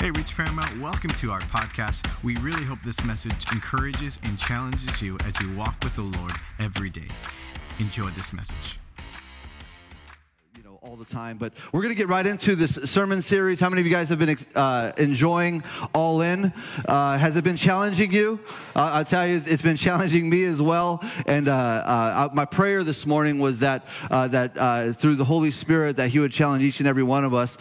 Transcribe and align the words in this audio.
Hey, 0.00 0.10
Reach 0.12 0.34
Paramount, 0.34 0.80
welcome 0.80 1.10
to 1.10 1.30
our 1.30 1.42
podcast. 1.42 2.08
We 2.24 2.34
really 2.36 2.64
hope 2.64 2.78
this 2.82 3.04
message 3.04 3.44
encourages 3.52 4.18
and 4.22 4.38
challenges 4.38 5.02
you 5.02 5.18
as 5.26 5.38
you 5.42 5.54
walk 5.54 5.76
with 5.84 5.94
the 5.94 6.00
Lord 6.00 6.32
every 6.58 6.88
day. 6.88 7.08
Enjoy 7.78 8.08
this 8.08 8.32
message 8.32 8.78
all 10.82 10.96
the 10.96 11.04
time 11.04 11.36
but 11.36 11.52
we're 11.72 11.82
going 11.82 11.92
to 11.92 11.98
get 11.98 12.08
right 12.08 12.24
into 12.24 12.56
this 12.56 12.76
sermon 12.90 13.20
series. 13.20 13.60
How 13.60 13.68
many 13.68 13.80
of 13.80 13.86
you 13.86 13.92
guys 13.92 14.08
have 14.08 14.18
been 14.18 14.34
uh, 14.54 14.92
enjoying 14.96 15.62
all 15.92 16.22
in? 16.22 16.54
Uh, 16.88 17.18
has 17.18 17.36
it 17.36 17.44
been 17.44 17.58
challenging 17.58 18.10
you? 18.12 18.40
Uh, 18.74 18.92
i'll 18.94 19.04
tell 19.04 19.26
you 19.26 19.42
it's 19.44 19.60
been 19.60 19.76
challenging 19.76 20.30
me 20.30 20.44
as 20.44 20.62
well 20.62 21.04
and 21.26 21.48
uh, 21.48 21.52
uh, 21.52 22.28
my 22.32 22.46
prayer 22.46 22.82
this 22.82 23.04
morning 23.04 23.38
was 23.40 23.58
that 23.58 23.86
uh, 24.10 24.26
that 24.28 24.96
through 24.96 25.16
the 25.16 25.24
holy 25.24 25.50
spirit 25.50 25.98
that 25.98 26.08
he 26.08 26.18
would 26.18 26.32
challenge 26.32 26.62
each 26.62 26.80
and 26.80 26.88
every 26.88 27.02
one 27.02 27.24
of 27.24 27.34
us 27.34 27.58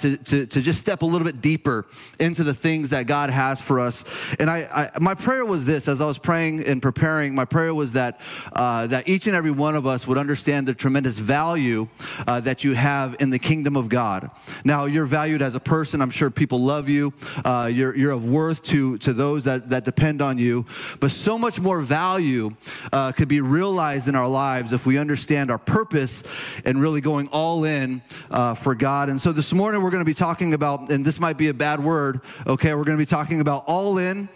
to, 0.00 0.18
to, 0.18 0.44
to, 0.44 0.60
just 0.60 0.78
step 0.78 1.00
a 1.00 1.06
little 1.06 1.24
bit 1.24 1.40
deeper 1.40 1.86
into 2.20 2.44
the 2.44 2.52
things 2.52 2.90
that 2.90 3.06
god 3.06 3.30
has 3.30 3.60
for 3.60 3.80
us. 3.80 4.04
And 4.38 4.50
I, 4.50 4.90
I 4.94 4.98
my 4.98 5.14
prayer 5.14 5.44
was 5.44 5.64
this 5.64 5.88
as 5.88 6.02
i 6.02 6.06
was 6.06 6.18
praying 6.18 6.64
and 6.64 6.82
preparing 6.82 7.34
my 7.34 7.46
prayer 7.46 7.72
was 7.72 7.92
that 7.92 8.20
that 8.54 9.08
each 9.08 9.26
and 9.26 9.34
every 9.34 9.52
one 9.52 9.74
of 9.74 9.86
us 9.86 10.06
would 10.06 10.18
understand 10.18 10.68
the 10.68 10.74
tremendous 10.74 11.16
value 11.16 11.88
uh, 12.26 12.40
that 12.58 12.64
you 12.64 12.74
have 12.74 13.14
in 13.20 13.30
the 13.30 13.38
kingdom 13.38 13.76
of 13.76 13.88
God. 13.88 14.32
Now, 14.64 14.86
you're 14.86 15.06
valued 15.06 15.42
as 15.42 15.54
a 15.54 15.60
person. 15.60 16.02
I'm 16.02 16.10
sure 16.10 16.28
people 16.28 16.60
love 16.60 16.88
you. 16.88 17.14
Uh, 17.44 17.70
you're, 17.72 17.96
you're 17.96 18.10
of 18.10 18.28
worth 18.28 18.64
to, 18.64 18.98
to 18.98 19.12
those 19.12 19.44
that, 19.44 19.68
that 19.68 19.84
depend 19.84 20.20
on 20.20 20.38
you. 20.38 20.66
But 20.98 21.12
so 21.12 21.38
much 21.38 21.60
more 21.60 21.80
value 21.80 22.56
uh, 22.92 23.12
could 23.12 23.28
be 23.28 23.40
realized 23.40 24.08
in 24.08 24.16
our 24.16 24.26
lives 24.26 24.72
if 24.72 24.86
we 24.86 24.98
understand 24.98 25.52
our 25.52 25.58
purpose 25.58 26.24
and 26.64 26.80
really 26.80 27.00
going 27.00 27.28
all 27.28 27.62
in 27.62 28.02
uh, 28.28 28.54
for 28.54 28.74
God. 28.74 29.08
And 29.08 29.20
so 29.20 29.30
this 29.30 29.52
morning 29.52 29.80
we're 29.80 29.90
going 29.90 30.04
to 30.04 30.04
be 30.04 30.12
talking 30.12 30.52
about, 30.52 30.90
and 30.90 31.04
this 31.04 31.20
might 31.20 31.36
be 31.36 31.46
a 31.46 31.54
bad 31.54 31.78
word, 31.78 32.22
okay? 32.44 32.74
We're 32.74 32.82
going 32.82 32.98
to 32.98 33.02
be 33.02 33.06
talking 33.08 33.40
about 33.40 33.66
all 33.68 33.98
in 33.98 34.28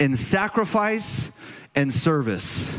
in 0.00 0.16
sacrifice 0.16 1.30
and 1.76 1.94
service. 1.94 2.76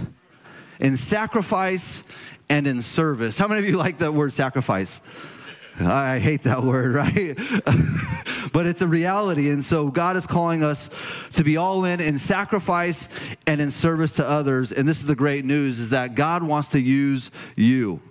In 0.81 0.97
sacrifice 0.97 2.03
and 2.49 2.67
in 2.67 2.81
service. 2.81 3.37
How 3.37 3.47
many 3.47 3.59
of 3.59 3.65
you 3.65 3.77
like 3.77 3.99
that 3.99 4.13
word 4.13 4.33
sacrifice? 4.33 5.01
I 5.79 6.19
hate 6.19 6.43
that 6.43 6.63
word, 6.63 6.93
right? 6.95 7.37
but 8.51 8.65
it's 8.65 8.81
a 8.81 8.87
reality. 8.87 9.49
And 9.49 9.63
so 9.63 9.89
God 9.89 10.17
is 10.17 10.27
calling 10.27 10.63
us 10.63 10.89
to 11.33 11.43
be 11.43 11.57
all 11.57 11.85
in 11.85 12.01
in 12.01 12.17
sacrifice 12.17 13.07
and 13.47 13.61
in 13.61 13.71
service 13.71 14.13
to 14.13 14.27
others. 14.27 14.71
And 14.71 14.87
this 14.87 14.99
is 14.99 15.05
the 15.05 15.15
great 15.15 15.45
news 15.45 15.79
is 15.79 15.91
that 15.91 16.15
God 16.15 16.43
wants 16.43 16.69
to 16.69 16.79
use 16.79 17.31
you. 17.55 18.01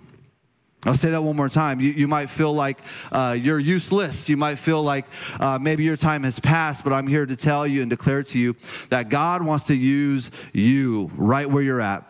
I'll 0.85 0.95
say 0.95 1.09
that 1.09 1.21
one 1.21 1.35
more 1.35 1.49
time. 1.49 1.81
You, 1.81 1.91
you 1.91 2.07
might 2.07 2.29
feel 2.29 2.53
like 2.53 2.79
uh, 3.11 3.37
you're 3.37 3.59
useless. 3.59 4.29
You 4.29 4.37
might 4.37 4.55
feel 4.55 4.81
like 4.81 5.05
uh, 5.37 5.59
maybe 5.59 5.83
your 5.83 5.97
time 5.97 6.23
has 6.23 6.39
passed, 6.39 6.85
but 6.85 6.93
I'm 6.93 7.05
here 7.05 7.25
to 7.25 7.35
tell 7.35 7.67
you 7.67 7.81
and 7.81 7.89
declare 7.89 8.23
to 8.23 8.39
you 8.39 8.55
that 8.87 9.09
God 9.09 9.43
wants 9.43 9.65
to 9.65 9.75
use 9.75 10.31
you 10.53 11.11
right 11.15 11.49
where 11.49 11.61
you're 11.61 11.81
at. 11.81 12.05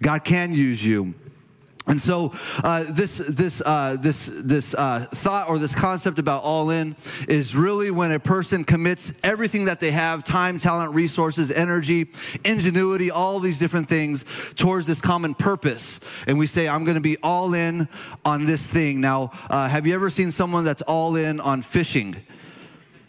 God 0.00 0.22
can 0.22 0.54
use 0.54 0.84
you. 0.84 1.14
And 1.88 2.00
so, 2.00 2.32
uh, 2.62 2.84
this 2.86 3.16
this 3.16 3.62
uh, 3.64 3.96
this 3.98 4.28
this 4.30 4.74
uh, 4.74 5.06
thought 5.10 5.48
or 5.48 5.58
this 5.58 5.74
concept 5.74 6.18
about 6.18 6.42
all 6.42 6.68
in 6.68 6.94
is 7.28 7.56
really 7.56 7.90
when 7.90 8.12
a 8.12 8.20
person 8.20 8.62
commits 8.62 9.10
everything 9.24 9.64
that 9.64 9.80
they 9.80 9.90
have 9.90 10.22
time, 10.22 10.58
talent, 10.58 10.92
resources, 10.94 11.50
energy, 11.50 12.10
ingenuity, 12.44 13.10
all 13.10 13.40
these 13.40 13.58
different 13.58 13.88
things 13.88 14.26
towards 14.54 14.86
this 14.86 15.00
common 15.00 15.34
purpose. 15.34 15.98
And 16.26 16.38
we 16.38 16.46
say, 16.46 16.68
I'm 16.68 16.84
going 16.84 16.96
to 16.96 17.00
be 17.00 17.16
all 17.22 17.54
in 17.54 17.88
on 18.22 18.44
this 18.44 18.66
thing. 18.66 19.00
Now, 19.00 19.32
uh, 19.48 19.66
have 19.66 19.86
you 19.86 19.94
ever 19.94 20.10
seen 20.10 20.30
someone 20.30 20.64
that's 20.64 20.82
all 20.82 21.16
in 21.16 21.40
on 21.40 21.62
fishing? 21.62 22.16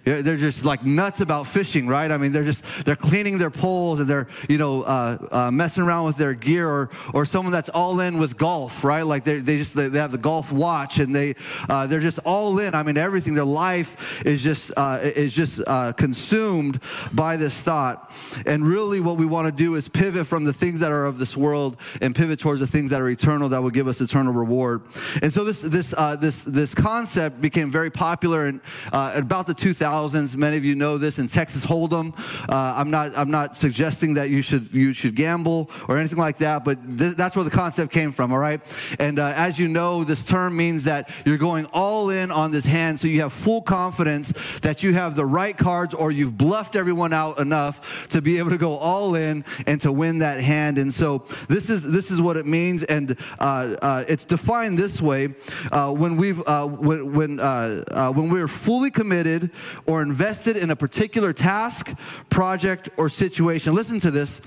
They're 0.06 0.38
just 0.38 0.64
like 0.64 0.86
nuts 0.86 1.20
about 1.20 1.48
fishing, 1.48 1.86
right? 1.88 2.10
I 2.10 2.18
mean, 2.18 2.32
they're 2.32 2.46
just 2.46 2.64
they're 2.86 2.96
cleaning 2.96 3.38
their 3.38 3.50
poles 3.50 4.00
and 4.00 4.10
they're 4.10 4.28
you 4.48 4.58
know 4.58 4.84
uh, 4.84 5.28
uh, 5.32 5.52
messing 5.52 5.84
around 5.84 6.06
with 6.06 6.16
their 6.16 6.34
gear, 6.34 6.68
or 6.70 6.90
or 7.14 7.26
someone 7.26 7.52
that's 7.52 7.70
all 7.70 8.00
in 8.00 8.18
with 8.18 8.38
golf, 8.38 8.84
right? 8.84 9.02
Like 9.02 9.26
they 9.26 9.40
they 9.40 9.58
just 9.58 9.76
they, 9.76 9.90
have 10.00 10.14
the 10.14 10.18
golf 10.18 10.54
watch 10.54 11.00
and 11.00 11.14
they 11.14 11.36
uh, 11.68 11.86
they're 11.88 12.00
just 12.00 12.20
all 12.20 12.60
in. 12.60 12.76
I 12.76 12.84
mean, 12.84 12.98
everything. 12.98 13.34
Their 13.34 13.44
life 13.44 14.26
is 14.26 14.42
just 14.42 14.72
uh, 14.78 15.00
is 15.04 15.34
just 15.34 15.60
uh, 15.68 15.92
consumed 15.94 16.80
by 17.12 17.36
this 17.36 17.62
thought. 17.62 18.12
And 18.46 18.66
really, 18.66 19.02
what 19.02 19.18
we 19.18 19.26
want 19.26 19.48
to 19.48 19.52
do 19.52 19.76
is 19.76 19.90
pivot 19.90 20.28
from 20.28 20.46
the 20.46 20.54
things 20.54 20.80
that 20.80 20.94
are 20.94 21.06
of 21.06 21.20
this 21.20 21.36
world 21.36 21.76
and 22.02 22.16
pivot 22.16 22.40
towards 22.40 22.62
the 22.62 22.68
things 22.68 22.90
that 22.92 23.02
are 23.02 23.10
eternal, 23.10 23.50
that 23.50 23.62
will 23.62 23.70
give 23.70 23.88
us 23.88 24.00
eternal 24.00 24.32
reward. 24.32 24.82
And 25.22 25.32
so 25.32 25.44
this 25.44 25.60
this 25.60 25.94
uh, 25.96 26.16
this 26.16 26.44
this 26.44 26.74
concept 26.74 27.42
became 27.42 27.70
very 27.70 27.92
popular 27.92 28.48
in 28.48 28.62
about 28.94 29.46
the 29.46 29.54
2000s 29.54 29.89
thousands. 29.90 30.38
Many 30.38 30.56
of 30.56 30.64
you 30.64 30.76
know 30.76 31.00
this 31.00 31.18
in 31.18 31.28
Texas 31.28 31.66
Hold'em. 31.66 32.14
Uh, 32.48 32.76
I'm 32.78 32.92
not 32.92 33.18
I'm 33.18 33.32
not 33.32 33.58
suggesting 33.58 34.14
that 34.14 34.30
you 34.30 34.44
should 34.44 34.70
you 34.72 34.94
should 34.94 35.16
gamble 35.16 35.72
or 35.88 35.98
anything 35.98 36.20
like 36.20 36.38
that, 36.38 36.64
but 36.64 36.78
th- 37.00 37.16
that's 37.16 37.36
where 37.36 37.44
the 37.44 37.50
concept 37.50 37.92
came 37.92 38.12
from. 38.12 38.32
All 38.32 38.38
right, 38.38 38.62
and 39.00 39.18
uh, 39.18 39.34
as 39.36 39.58
you 39.58 39.68
know, 39.68 40.04
this 40.04 40.24
term 40.24 40.56
means 40.56 40.84
that 40.84 41.10
you're 41.26 41.40
going 41.40 41.66
all 41.74 42.12
in 42.12 42.30
on 42.30 42.52
this 42.52 42.68
hand, 42.68 43.00
so 43.00 43.08
you 43.08 43.22
have 43.22 43.34
full 43.34 43.64
confidence 43.64 44.32
that 44.62 44.84
you 44.84 44.94
have 44.94 45.16
the 45.16 45.26
right 45.26 45.58
cards, 45.58 45.96
or 45.96 46.12
you've 46.12 46.38
bluffed 46.38 46.76
everyone 46.76 47.12
out 47.12 47.40
enough 47.40 48.08
to 48.10 48.22
be 48.22 48.38
able 48.38 48.52
to 48.52 48.60
go 48.60 48.78
all 48.78 49.16
in 49.16 49.44
and 49.66 49.82
to 49.82 49.92
win 49.92 50.20
that 50.20 50.40
hand. 50.40 50.78
And 50.78 50.94
so 50.94 51.26
this 51.48 51.68
is 51.68 51.82
this 51.82 52.12
is 52.12 52.22
what 52.22 52.38
it 52.38 52.46
means, 52.46 52.84
and 52.84 53.18
uh, 53.40 53.76
uh 53.82 54.04
it's 54.08 54.26
defined 54.26 54.78
this 54.78 55.02
way: 55.02 55.30
uh, 55.72 55.92
when 55.92 56.16
we've 56.16 56.48
uh, 56.48 56.68
when 56.68 57.12
when 57.12 57.38
when 57.40 58.30
we're 58.30 58.48
fully 58.48 58.92
committed 59.00 59.50
or 59.86 60.02
invested 60.02 60.58
in 60.58 60.72
a 60.72 60.76
particular 60.76 61.34
task, 61.34 61.94
project, 62.30 62.90
or 62.98 63.10
situation. 63.10 63.74
Listen 63.74 64.00
to 64.00 64.12
this 64.12 64.42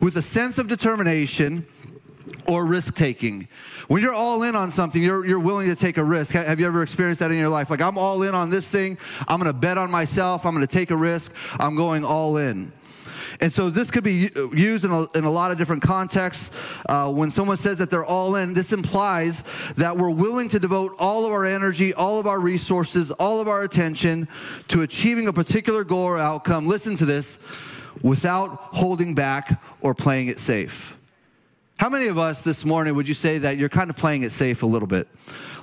with 0.00 0.16
a 0.16 0.22
sense 0.22 0.58
of 0.58 0.68
determination 0.68 1.66
or 2.46 2.64
risk 2.64 2.94
taking. 2.94 3.48
When 3.88 4.02
you're 4.02 4.14
all 4.14 4.42
in 4.42 4.54
on 4.54 4.70
something, 4.72 5.02
you're, 5.02 5.26
you're 5.26 5.40
willing 5.40 5.68
to 5.68 5.74
take 5.74 5.96
a 5.96 6.04
risk. 6.04 6.32
Have 6.32 6.60
you 6.60 6.66
ever 6.66 6.82
experienced 6.82 7.20
that 7.20 7.30
in 7.30 7.38
your 7.38 7.48
life? 7.48 7.70
Like, 7.70 7.80
I'm 7.80 7.98
all 7.98 8.22
in 8.22 8.34
on 8.34 8.50
this 8.50 8.68
thing. 8.68 8.98
I'm 9.26 9.40
going 9.40 9.52
to 9.52 9.58
bet 9.58 9.78
on 9.78 9.90
myself. 9.90 10.46
I'm 10.46 10.54
going 10.54 10.66
to 10.66 10.72
take 10.72 10.90
a 10.90 10.96
risk. 10.96 11.34
I'm 11.58 11.76
going 11.76 12.04
all 12.04 12.36
in. 12.36 12.72
And 13.40 13.52
so 13.52 13.70
this 13.70 13.90
could 13.90 14.04
be 14.04 14.30
used 14.52 14.84
in 14.84 14.90
a, 14.90 15.10
in 15.12 15.24
a 15.24 15.30
lot 15.30 15.50
of 15.50 15.58
different 15.58 15.82
contexts. 15.82 16.50
Uh, 16.86 17.10
when 17.10 17.30
someone 17.30 17.56
says 17.56 17.78
that 17.78 17.90
they're 17.90 18.04
all 18.04 18.36
in, 18.36 18.52
this 18.52 18.72
implies 18.72 19.42
that 19.76 19.96
we're 19.96 20.10
willing 20.10 20.48
to 20.48 20.58
devote 20.58 20.94
all 20.98 21.24
of 21.24 21.32
our 21.32 21.46
energy, 21.46 21.94
all 21.94 22.18
of 22.18 22.26
our 22.26 22.38
resources, 22.38 23.10
all 23.12 23.40
of 23.40 23.48
our 23.48 23.62
attention 23.62 24.28
to 24.68 24.82
achieving 24.82 25.26
a 25.26 25.32
particular 25.32 25.84
goal 25.84 26.04
or 26.04 26.18
outcome. 26.18 26.66
Listen 26.66 26.96
to 26.96 27.06
this 27.06 27.38
without 28.02 28.50
holding 28.50 29.14
back 29.14 29.62
or 29.80 29.94
playing 29.94 30.28
it 30.28 30.38
safe. 30.38 30.99
How 31.80 31.88
many 31.88 32.08
of 32.08 32.18
us 32.18 32.42
this 32.42 32.62
morning 32.66 32.94
would 32.96 33.08
you 33.08 33.14
say 33.14 33.38
that 33.38 33.56
you're 33.56 33.70
kind 33.70 33.88
of 33.88 33.96
playing 33.96 34.22
it 34.22 34.32
safe 34.32 34.62
a 34.62 34.66
little 34.66 34.86
bit? 34.86 35.08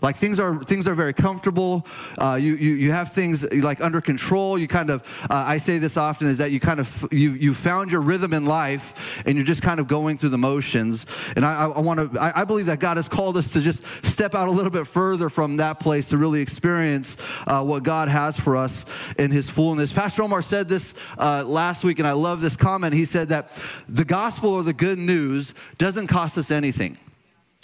Like 0.02 0.18
things 0.18 0.40
are 0.40 0.64
things 0.64 0.88
are 0.88 0.96
very 0.96 1.14
comfortable. 1.14 1.86
Uh, 2.18 2.36
you, 2.36 2.56
you 2.56 2.74
you 2.76 2.92
have 2.92 3.14
things 3.14 3.44
like 3.52 3.82
under 3.82 4.02
control. 4.02 4.58
You 4.58 4.68
kind 4.68 4.90
of 4.90 5.02
uh, 5.30 5.34
I 5.34 5.58
say 5.58 5.78
this 5.78 5.98
often 5.98 6.28
is 6.28 6.38
that 6.38 6.52
you 6.52 6.60
kind 6.60 6.80
of 6.80 7.08
you 7.12 7.32
you 7.32 7.54
found 7.54 7.92
your 7.92 8.02
rhythm 8.02 8.34
in 8.34 8.46
life 8.46 9.24
and 9.26 9.38
you're 9.38 9.46
just 9.46 9.62
kind 9.62 9.80
of 9.80 9.88
going 9.88 10.18
through 10.18 10.30
the 10.30 10.38
motions. 10.38 11.06
And 11.36 11.46
I, 11.46 11.66
I 11.66 11.80
want 11.80 12.14
to 12.14 12.20
I, 12.20 12.42
I, 12.42 12.44
believe 12.44 12.68
that 12.68 12.80
God 12.80 12.98
has 12.98 13.10
called 13.10 13.38
us 13.38 13.54
to 13.54 13.62
just 13.62 13.84
step 14.06 14.36
out 14.36 14.48
a 14.48 14.52
little 14.52 14.72
bit 14.72 14.88
further 14.88 15.30
from 15.30 15.58
that 15.58 15.80
place 15.80 16.10
to 16.10 16.18
really 16.18 16.42
experience 16.42 17.18
uh, 17.46 17.64
what 17.64 17.84
God 17.84 18.10
has 18.10 18.38
for 18.38 18.56
us 18.56 18.86
in 19.18 19.32
His 19.32 19.50
fullness. 19.50 19.92
Pastor 19.92 20.24
Omar 20.24 20.42
said 20.42 20.70
this 20.70 20.94
uh, 21.18 21.44
last 21.46 21.84
week, 21.84 22.00
and 22.00 22.08
I 22.08 22.14
love 22.14 22.42
this 22.42 22.56
comment. 22.56 22.94
He 22.94 23.06
said 23.06 23.30
that 23.30 23.52
the 23.88 24.06
gospel 24.06 24.52
or 24.52 24.64
the 24.64 24.74
good 24.74 25.00
news 25.00 25.54
doesn't 25.78 26.07
cost 26.08 26.38
us 26.38 26.52
anything. 26.52 26.98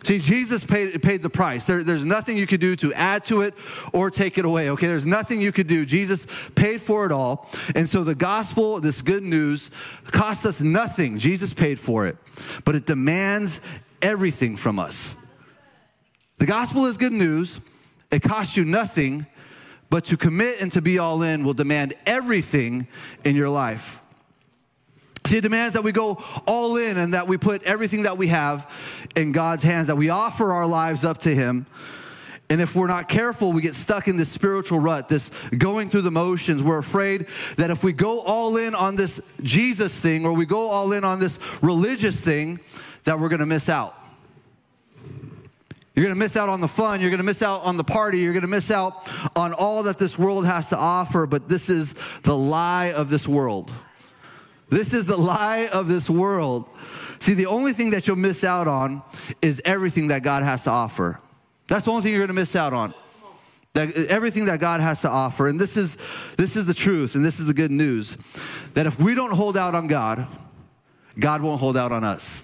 See, 0.03 0.19
Jesus 0.19 0.65
paid, 0.65 1.01
paid 1.01 1.21
the 1.21 1.29
price. 1.29 1.65
There, 1.65 1.81
there's 1.81 2.03
nothing 2.03 2.37
you 2.37 2.45
could 2.45 2.59
do 2.59 2.75
to 2.77 2.93
add 2.93 3.23
to 3.25 3.41
it 3.41 3.53
or 3.93 4.09
take 4.11 4.37
it 4.37 4.43
away, 4.43 4.69
okay? 4.71 4.87
There's 4.87 5.05
nothing 5.05 5.41
you 5.41 5.53
could 5.53 5.67
do. 5.67 5.85
Jesus 5.85 6.27
paid 6.55 6.81
for 6.81 7.05
it 7.05 7.11
all. 7.13 7.49
And 7.73 7.89
so 7.89 8.03
the 8.03 8.15
gospel, 8.15 8.81
this 8.81 9.01
good 9.01 9.23
news, 9.23 9.71
costs 10.05 10.45
us 10.45 10.59
nothing. 10.59 11.19
Jesus 11.19 11.53
paid 11.53 11.79
for 11.79 12.05
it, 12.05 12.17
but 12.65 12.75
it 12.75 12.85
demands 12.85 13.61
everything 14.01 14.57
from 14.57 14.77
us. 14.77 15.15
The 16.37 16.47
gospel 16.47 16.85
is 16.87 16.97
good 16.97 17.13
news. 17.13 17.61
It 18.11 18.21
costs 18.21 18.57
you 18.57 18.65
nothing, 18.65 19.25
but 19.89 20.03
to 20.05 20.17
commit 20.17 20.59
and 20.59 20.69
to 20.73 20.81
be 20.81 20.99
all 20.99 21.21
in 21.21 21.45
will 21.45 21.53
demand 21.53 21.93
everything 22.05 22.87
in 23.23 23.37
your 23.37 23.49
life. 23.49 24.01
See, 25.25 25.37
it 25.37 25.41
demands 25.41 25.73
that 25.73 25.83
we 25.83 25.91
go 25.91 26.21
all 26.45 26.75
in 26.77 26.97
and 26.97 27.13
that 27.13 27.27
we 27.27 27.37
put 27.37 27.63
everything 27.63 28.03
that 28.03 28.17
we 28.17 28.27
have 28.27 28.69
in 29.15 29.31
God's 29.31 29.63
hands, 29.63 29.87
that 29.87 29.95
we 29.95 30.09
offer 30.09 30.51
our 30.51 30.67
lives 30.67 31.05
up 31.05 31.19
to 31.19 31.33
Him. 31.33 31.65
And 32.49 32.61
if 32.61 32.75
we're 32.75 32.87
not 32.87 33.07
careful, 33.07 33.53
we 33.53 33.61
get 33.61 33.73
stuck 33.73 34.07
in 34.07 34.17
this 34.17 34.29
spiritual 34.29 34.79
rut, 34.79 35.07
this 35.07 35.29
going 35.57 35.89
through 35.89 36.01
the 36.01 36.11
motions. 36.11 36.61
We're 36.61 36.77
afraid 36.77 37.27
that 37.55 37.71
if 37.71 37.83
we 37.83 37.93
go 37.93 38.19
all 38.19 38.57
in 38.57 38.75
on 38.75 38.95
this 38.95 39.21
Jesus 39.41 39.97
thing 39.97 40.25
or 40.25 40.33
we 40.33 40.45
go 40.45 40.69
all 40.69 40.91
in 40.91 41.03
on 41.03 41.19
this 41.19 41.39
religious 41.61 42.19
thing, 42.19 42.59
that 43.05 43.19
we're 43.19 43.29
going 43.29 43.39
to 43.39 43.45
miss 43.45 43.69
out. 43.69 43.97
You're 45.95 46.05
going 46.05 46.15
to 46.15 46.19
miss 46.19 46.35
out 46.35 46.49
on 46.49 46.59
the 46.59 46.67
fun. 46.67 47.01
You're 47.01 47.11
going 47.11 47.19
to 47.19 47.23
miss 47.23 47.41
out 47.43 47.63
on 47.63 47.77
the 47.77 47.83
party. 47.83 48.19
You're 48.19 48.33
going 48.33 48.41
to 48.41 48.47
miss 48.47 48.71
out 48.71 49.07
on 49.35 49.53
all 49.53 49.83
that 49.83 49.99
this 49.99 50.17
world 50.17 50.45
has 50.45 50.69
to 50.69 50.77
offer. 50.77 51.25
But 51.27 51.47
this 51.47 51.69
is 51.69 51.93
the 52.23 52.35
lie 52.35 52.91
of 52.93 53.09
this 53.09 53.27
world. 53.27 53.71
This 54.69 54.93
is 54.93 55.05
the 55.05 55.17
lie 55.17 55.67
of 55.67 55.87
this 55.87 56.09
world. 56.09 56.67
See, 57.19 57.33
the 57.33 57.45
only 57.45 57.73
thing 57.73 57.91
that 57.91 58.07
you'll 58.07 58.17
miss 58.17 58.43
out 58.43 58.67
on 58.67 59.01
is 59.41 59.61
everything 59.63 60.07
that 60.07 60.23
God 60.23 60.43
has 60.43 60.63
to 60.65 60.69
offer. 60.69 61.19
That's 61.67 61.85
the 61.85 61.91
only 61.91 62.03
thing 62.03 62.11
you're 62.11 62.19
going 62.19 62.27
to 62.27 62.33
miss 62.33 62.55
out 62.55 62.73
on. 62.73 62.93
That, 63.73 63.95
everything 63.95 64.45
that 64.45 64.59
God 64.59 64.81
has 64.81 65.01
to 65.01 65.09
offer. 65.09 65.47
And 65.47 65.59
this 65.59 65.77
is, 65.77 65.97
this 66.37 66.55
is 66.55 66.65
the 66.65 66.73
truth, 66.73 67.15
and 67.15 67.25
this 67.25 67.39
is 67.39 67.47
the 67.47 67.53
good 67.53 67.71
news 67.71 68.17
that 68.73 68.85
if 68.85 68.99
we 68.99 69.15
don't 69.15 69.31
hold 69.31 69.57
out 69.57 69.73
on 69.73 69.87
God, 69.87 70.27
God 71.17 71.41
won't 71.41 71.59
hold 71.59 71.77
out 71.77 71.91
on 71.91 72.03
us. 72.03 72.43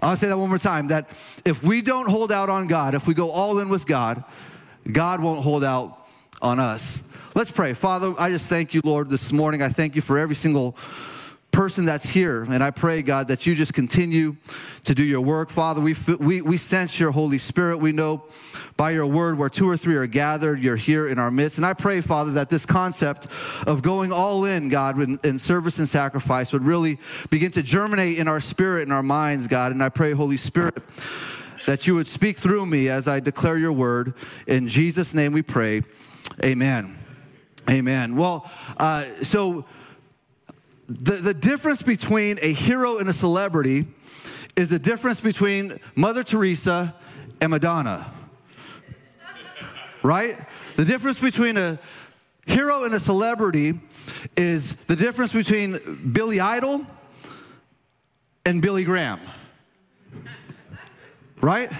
I'll 0.00 0.16
say 0.16 0.28
that 0.28 0.38
one 0.38 0.50
more 0.50 0.58
time 0.58 0.88
that 0.88 1.08
if 1.44 1.62
we 1.62 1.80
don't 1.80 2.08
hold 2.08 2.30
out 2.30 2.48
on 2.48 2.66
God, 2.66 2.94
if 2.94 3.06
we 3.06 3.14
go 3.14 3.30
all 3.30 3.58
in 3.58 3.68
with 3.68 3.86
God, 3.86 4.24
God 4.90 5.20
won't 5.20 5.42
hold 5.42 5.64
out 5.64 6.06
on 6.42 6.60
us. 6.60 7.00
Let's 7.34 7.50
pray. 7.50 7.72
Father, 7.72 8.14
I 8.18 8.30
just 8.30 8.48
thank 8.48 8.74
you, 8.74 8.80
Lord, 8.84 9.08
this 9.08 9.32
morning. 9.32 9.62
I 9.62 9.68
thank 9.68 9.96
you 9.96 10.02
for 10.02 10.18
every 10.18 10.36
single 10.36 10.76
person 11.56 11.86
that's 11.86 12.04
here. 12.04 12.42
And 12.42 12.62
I 12.62 12.70
pray, 12.70 13.00
God, 13.00 13.28
that 13.28 13.46
you 13.46 13.54
just 13.54 13.72
continue 13.72 14.36
to 14.84 14.94
do 14.94 15.02
your 15.02 15.22
work. 15.22 15.48
Father, 15.48 15.80
we, 15.80 15.96
we, 16.18 16.42
we 16.42 16.58
sense 16.58 17.00
your 17.00 17.12
Holy 17.12 17.38
Spirit. 17.38 17.78
We 17.78 17.92
know 17.92 18.24
by 18.76 18.90
your 18.90 19.06
word 19.06 19.38
where 19.38 19.48
two 19.48 19.66
or 19.66 19.78
three 19.78 19.96
are 19.96 20.06
gathered, 20.06 20.62
you're 20.62 20.76
here 20.76 21.08
in 21.08 21.18
our 21.18 21.30
midst. 21.30 21.56
And 21.56 21.64
I 21.64 21.72
pray, 21.72 22.02
Father, 22.02 22.32
that 22.32 22.50
this 22.50 22.66
concept 22.66 23.28
of 23.66 23.80
going 23.80 24.12
all 24.12 24.44
in, 24.44 24.68
God, 24.68 25.00
in, 25.00 25.18
in 25.24 25.38
service 25.38 25.78
and 25.78 25.88
sacrifice 25.88 26.52
would 26.52 26.62
really 26.62 26.98
begin 27.30 27.50
to 27.52 27.62
germinate 27.62 28.18
in 28.18 28.28
our 28.28 28.40
spirit 28.40 28.82
and 28.82 28.92
our 28.92 29.02
minds, 29.02 29.46
God. 29.46 29.72
And 29.72 29.82
I 29.82 29.88
pray, 29.88 30.12
Holy 30.12 30.36
Spirit, 30.36 30.82
that 31.64 31.86
you 31.86 31.94
would 31.94 32.06
speak 32.06 32.36
through 32.36 32.66
me 32.66 32.90
as 32.90 33.08
I 33.08 33.18
declare 33.20 33.56
your 33.56 33.72
word. 33.72 34.12
In 34.46 34.68
Jesus' 34.68 35.14
name 35.14 35.32
we 35.32 35.40
pray. 35.40 35.84
Amen. 36.44 36.98
Amen. 37.70 38.14
Well, 38.14 38.48
uh, 38.76 39.06
so 39.22 39.64
the, 40.88 41.12
the 41.12 41.34
difference 41.34 41.82
between 41.82 42.38
a 42.42 42.52
hero 42.52 42.98
and 42.98 43.08
a 43.08 43.12
celebrity 43.12 43.86
is 44.54 44.70
the 44.70 44.78
difference 44.78 45.20
between 45.20 45.80
Mother 45.94 46.22
Teresa 46.22 46.94
and 47.40 47.50
Madonna. 47.50 48.12
Right? 50.02 50.38
The 50.76 50.84
difference 50.84 51.18
between 51.18 51.56
a 51.56 51.80
hero 52.46 52.84
and 52.84 52.94
a 52.94 53.00
celebrity 53.00 53.80
is 54.36 54.74
the 54.84 54.94
difference 54.94 55.32
between 55.32 56.12
Billy 56.12 56.38
Idol 56.38 56.86
and 58.44 58.62
Billy 58.62 58.84
Graham. 58.84 59.18
Right? 61.40 61.72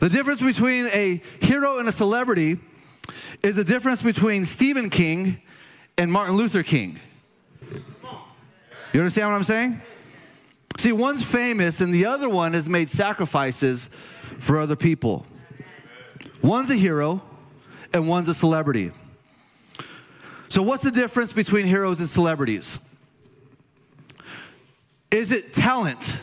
The 0.00 0.08
difference 0.08 0.40
between 0.40 0.86
a 0.86 1.20
hero 1.40 1.78
and 1.78 1.88
a 1.88 1.92
celebrity 1.92 2.58
is 3.42 3.56
the 3.56 3.64
difference 3.64 4.00
between 4.00 4.46
Stephen 4.46 4.88
King 4.88 5.42
and 5.96 6.10
Martin 6.10 6.36
Luther 6.36 6.62
King. 6.62 6.98
You 8.92 9.00
understand 9.00 9.28
what 9.28 9.36
I'm 9.36 9.44
saying? 9.44 9.80
See, 10.78 10.92
one's 10.92 11.22
famous 11.22 11.80
and 11.80 11.92
the 11.92 12.06
other 12.06 12.28
one 12.28 12.52
has 12.52 12.68
made 12.68 12.90
sacrifices 12.90 13.88
for 14.38 14.58
other 14.58 14.76
people. 14.76 15.26
One's 16.42 16.70
a 16.70 16.76
hero 16.76 17.22
and 17.92 18.08
one's 18.08 18.28
a 18.28 18.34
celebrity. 18.34 18.92
So, 20.48 20.62
what's 20.62 20.82
the 20.82 20.90
difference 20.90 21.32
between 21.32 21.66
heroes 21.66 22.00
and 22.00 22.08
celebrities? 22.08 22.78
Is 25.10 25.32
it 25.32 25.52
talent? 25.52 26.16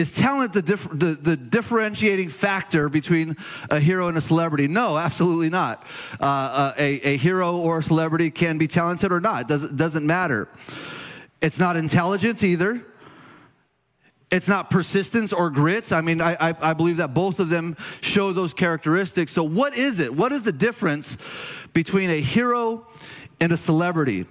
Is 0.00 0.14
talent 0.14 0.54
the, 0.54 0.62
dif- 0.62 0.88
the, 0.88 1.12
the, 1.12 1.36
differentiating 1.36 2.30
factor 2.30 2.88
between 2.88 3.36
a 3.68 3.78
hero 3.78 4.08
and 4.08 4.16
a 4.16 4.22
celebrity? 4.22 4.66
No, 4.66 4.96
absolutely 4.96 5.50
not. 5.50 5.84
Uh, 6.18 6.72
a, 6.78 7.00
a, 7.06 7.16
hero 7.18 7.58
or 7.58 7.80
a 7.80 7.82
celebrity 7.82 8.30
can 8.30 8.56
be 8.56 8.66
talented 8.66 9.12
or 9.12 9.20
not. 9.20 9.42
It 9.42 9.48
doesn't, 9.48 9.76
doesn't 9.76 10.06
matter. 10.06 10.48
It's 11.42 11.58
not 11.58 11.76
intelligence 11.76 12.42
either. 12.42 12.82
It's 14.30 14.48
not 14.48 14.70
persistence 14.70 15.34
or 15.34 15.50
grit. 15.50 15.92
I 15.92 16.00
mean, 16.00 16.22
I, 16.22 16.48
I, 16.48 16.70
I 16.70 16.72
believe 16.72 16.96
that 16.96 17.12
both 17.12 17.38
of 17.38 17.50
them 17.50 17.76
show 18.00 18.32
those 18.32 18.54
characteristics. 18.54 19.32
So, 19.32 19.44
what 19.44 19.76
is 19.76 20.00
it? 20.00 20.14
What 20.14 20.32
is 20.32 20.44
the 20.44 20.52
difference 20.52 21.18
between 21.74 22.08
a 22.08 22.22
hero 22.22 22.86
and 23.38 23.52
a 23.52 23.58
celebrity? 23.58 24.24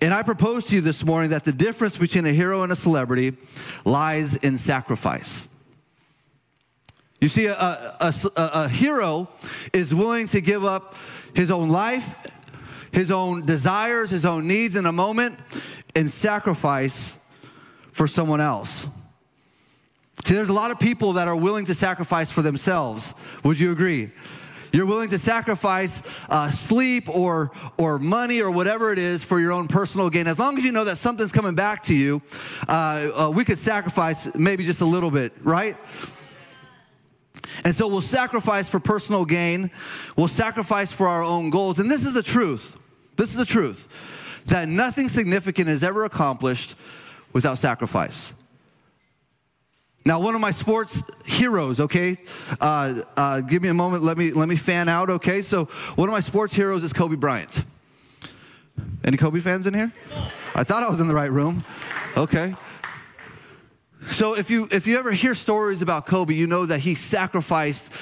And 0.00 0.14
I 0.14 0.22
propose 0.22 0.66
to 0.66 0.76
you 0.76 0.80
this 0.80 1.04
morning 1.04 1.30
that 1.30 1.44
the 1.44 1.52
difference 1.52 1.96
between 1.96 2.24
a 2.24 2.32
hero 2.32 2.62
and 2.62 2.70
a 2.70 2.76
celebrity 2.76 3.36
lies 3.84 4.36
in 4.36 4.56
sacrifice. 4.56 5.46
You 7.20 7.28
see, 7.28 7.46
a, 7.46 7.54
a, 7.54 8.14
a, 8.36 8.42
a, 8.54 8.68
hero 8.68 9.28
is 9.72 9.92
willing 9.92 10.28
to 10.28 10.40
give 10.40 10.64
up 10.64 10.94
his 11.34 11.50
own 11.50 11.68
life, 11.68 12.14
his 12.92 13.10
own 13.10 13.44
desires, 13.44 14.10
his 14.10 14.24
own 14.24 14.46
needs 14.46 14.76
in 14.76 14.86
a 14.86 14.92
moment, 14.92 15.36
and 15.96 16.08
sacrifice 16.12 17.12
for 17.90 18.06
someone 18.06 18.40
else. 18.40 18.86
See, 20.24 20.34
there's 20.34 20.48
a 20.48 20.52
lot 20.52 20.70
of 20.70 20.78
people 20.78 21.14
that 21.14 21.26
are 21.26 21.34
willing 21.34 21.64
to 21.64 21.74
sacrifice 21.74 22.30
for 22.30 22.42
themselves. 22.42 23.12
Would 23.42 23.58
you 23.58 23.72
agree? 23.72 24.12
You're 24.72 24.86
willing 24.86 25.10
to 25.10 25.18
sacrifice 25.18 26.02
uh, 26.28 26.50
sleep 26.50 27.08
or, 27.08 27.52
or 27.76 27.98
money 27.98 28.40
or 28.40 28.50
whatever 28.50 28.92
it 28.92 28.98
is 28.98 29.22
for 29.22 29.40
your 29.40 29.52
own 29.52 29.68
personal 29.68 30.10
gain. 30.10 30.26
As 30.26 30.38
long 30.38 30.58
as 30.58 30.64
you 30.64 30.72
know 30.72 30.84
that 30.84 30.98
something's 30.98 31.32
coming 31.32 31.54
back 31.54 31.82
to 31.84 31.94
you, 31.94 32.22
uh, 32.68 32.72
uh, 32.72 33.30
we 33.34 33.44
could 33.44 33.58
sacrifice 33.58 34.34
maybe 34.34 34.64
just 34.64 34.80
a 34.80 34.86
little 34.86 35.10
bit, 35.10 35.32
right? 35.42 35.76
And 37.64 37.74
so 37.74 37.88
we'll 37.88 38.00
sacrifice 38.00 38.68
for 38.68 38.80
personal 38.80 39.24
gain. 39.24 39.70
We'll 40.16 40.28
sacrifice 40.28 40.92
for 40.92 41.08
our 41.08 41.22
own 41.22 41.50
goals. 41.50 41.78
And 41.78 41.90
this 41.90 42.04
is 42.04 42.14
the 42.14 42.22
truth. 42.22 42.76
This 43.16 43.30
is 43.30 43.36
the 43.36 43.44
truth 43.44 43.88
that 44.46 44.68
nothing 44.68 45.08
significant 45.08 45.68
is 45.68 45.82
ever 45.82 46.04
accomplished 46.04 46.74
without 47.32 47.58
sacrifice. 47.58 48.32
Now, 50.04 50.20
one 50.20 50.34
of 50.34 50.40
my 50.40 50.52
sports 50.52 51.02
heroes, 51.26 51.80
okay, 51.80 52.18
uh, 52.60 53.02
uh, 53.16 53.40
give 53.40 53.62
me 53.62 53.68
a 53.68 53.74
moment. 53.74 54.02
Let 54.02 54.16
me 54.16 54.32
let 54.32 54.48
me 54.48 54.56
fan 54.56 54.88
out, 54.88 55.10
okay. 55.10 55.42
So, 55.42 55.66
one 55.96 56.08
of 56.08 56.12
my 56.12 56.20
sports 56.20 56.54
heroes 56.54 56.82
is 56.84 56.92
Kobe 56.92 57.16
Bryant. 57.16 57.64
Any 59.04 59.16
Kobe 59.16 59.40
fans 59.40 59.66
in 59.66 59.74
here? 59.74 59.92
I 60.54 60.64
thought 60.64 60.82
I 60.82 60.88
was 60.88 61.00
in 61.00 61.08
the 61.08 61.14
right 61.14 61.30
room. 61.30 61.64
Okay. 62.16 62.54
So, 64.06 64.34
if 64.34 64.50
you 64.50 64.68
if 64.70 64.86
you 64.86 64.98
ever 64.98 65.12
hear 65.12 65.34
stories 65.34 65.82
about 65.82 66.06
Kobe, 66.06 66.34
you 66.34 66.46
know 66.46 66.64
that 66.64 66.78
he 66.78 66.94
sacrificed 66.94 67.92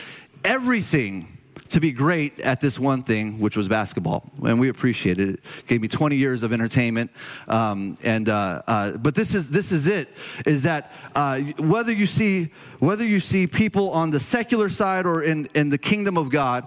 everything 0.44 1.35
to 1.76 1.80
be 1.80 1.92
great 1.92 2.40
at 2.40 2.58
this 2.58 2.78
one 2.78 3.02
thing, 3.02 3.38
which 3.38 3.54
was 3.54 3.68
basketball, 3.68 4.32
and 4.42 4.58
we 4.58 4.70
appreciated 4.70 5.28
it. 5.28 5.34
it 5.34 5.66
gave 5.66 5.82
me 5.82 5.88
20 5.88 6.16
years 6.16 6.42
of 6.42 6.54
entertainment, 6.54 7.10
um, 7.48 7.98
and 8.02 8.30
uh, 8.30 8.62
uh, 8.66 8.92
but 8.92 9.14
this 9.14 9.34
is 9.34 9.50
this 9.50 9.72
is 9.72 9.86
it: 9.86 10.08
is 10.46 10.62
that 10.62 10.90
uh, 11.14 11.38
whether 11.58 11.92
you 11.92 12.06
see 12.06 12.50
whether 12.78 13.04
you 13.04 13.20
see 13.20 13.46
people 13.46 13.90
on 13.90 14.08
the 14.08 14.18
secular 14.18 14.70
side 14.70 15.04
or 15.04 15.22
in 15.22 15.50
in 15.54 15.68
the 15.68 15.76
kingdom 15.76 16.16
of 16.16 16.30
God, 16.30 16.66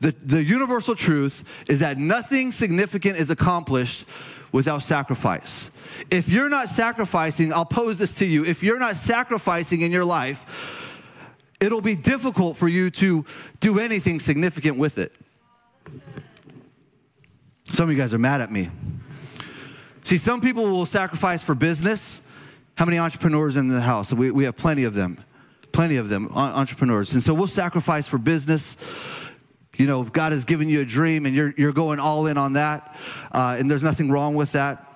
the 0.00 0.14
the 0.22 0.44
universal 0.44 0.94
truth 0.94 1.64
is 1.66 1.80
that 1.80 1.96
nothing 1.96 2.52
significant 2.52 3.16
is 3.16 3.30
accomplished 3.30 4.04
without 4.52 4.82
sacrifice. 4.82 5.70
If 6.10 6.28
you're 6.28 6.50
not 6.50 6.68
sacrificing, 6.68 7.54
I'll 7.54 7.64
pose 7.64 7.96
this 7.96 8.12
to 8.16 8.26
you: 8.26 8.44
if 8.44 8.62
you're 8.62 8.78
not 8.78 8.96
sacrificing 8.96 9.80
in 9.80 9.92
your 9.92 10.04
life 10.04 10.81
it'll 11.62 11.80
be 11.80 11.94
difficult 11.94 12.56
for 12.56 12.68
you 12.68 12.90
to 12.90 13.24
do 13.60 13.78
anything 13.78 14.18
significant 14.18 14.76
with 14.78 14.98
it. 14.98 15.14
Some 17.70 17.84
of 17.84 17.90
you 17.90 17.96
guys 17.96 18.12
are 18.12 18.18
mad 18.18 18.40
at 18.40 18.50
me. 18.50 18.68
See, 20.02 20.18
some 20.18 20.40
people 20.40 20.64
will 20.64 20.86
sacrifice 20.86 21.40
for 21.40 21.54
business. 21.54 22.20
How 22.74 22.84
many 22.84 22.98
entrepreneurs 22.98 23.56
in 23.56 23.68
the 23.68 23.80
house? 23.80 24.12
We, 24.12 24.30
we 24.32 24.44
have 24.44 24.56
plenty 24.56 24.84
of 24.84 24.94
them. 24.94 25.22
Plenty 25.70 25.96
of 25.96 26.08
them, 26.10 26.28
entrepreneurs. 26.34 27.14
And 27.14 27.22
so 27.24 27.32
we'll 27.32 27.46
sacrifice 27.46 28.06
for 28.06 28.18
business. 28.18 28.76
You 29.78 29.86
know, 29.86 30.02
God 30.02 30.32
has 30.32 30.44
given 30.44 30.68
you 30.68 30.80
a 30.80 30.84
dream 30.84 31.24
and 31.24 31.34
you're, 31.34 31.54
you're 31.56 31.72
going 31.72 31.98
all 31.98 32.26
in 32.26 32.36
on 32.36 32.54
that. 32.54 32.94
Uh, 33.30 33.56
and 33.58 33.70
there's 33.70 33.82
nothing 33.82 34.10
wrong 34.10 34.34
with 34.34 34.52
that. 34.52 34.91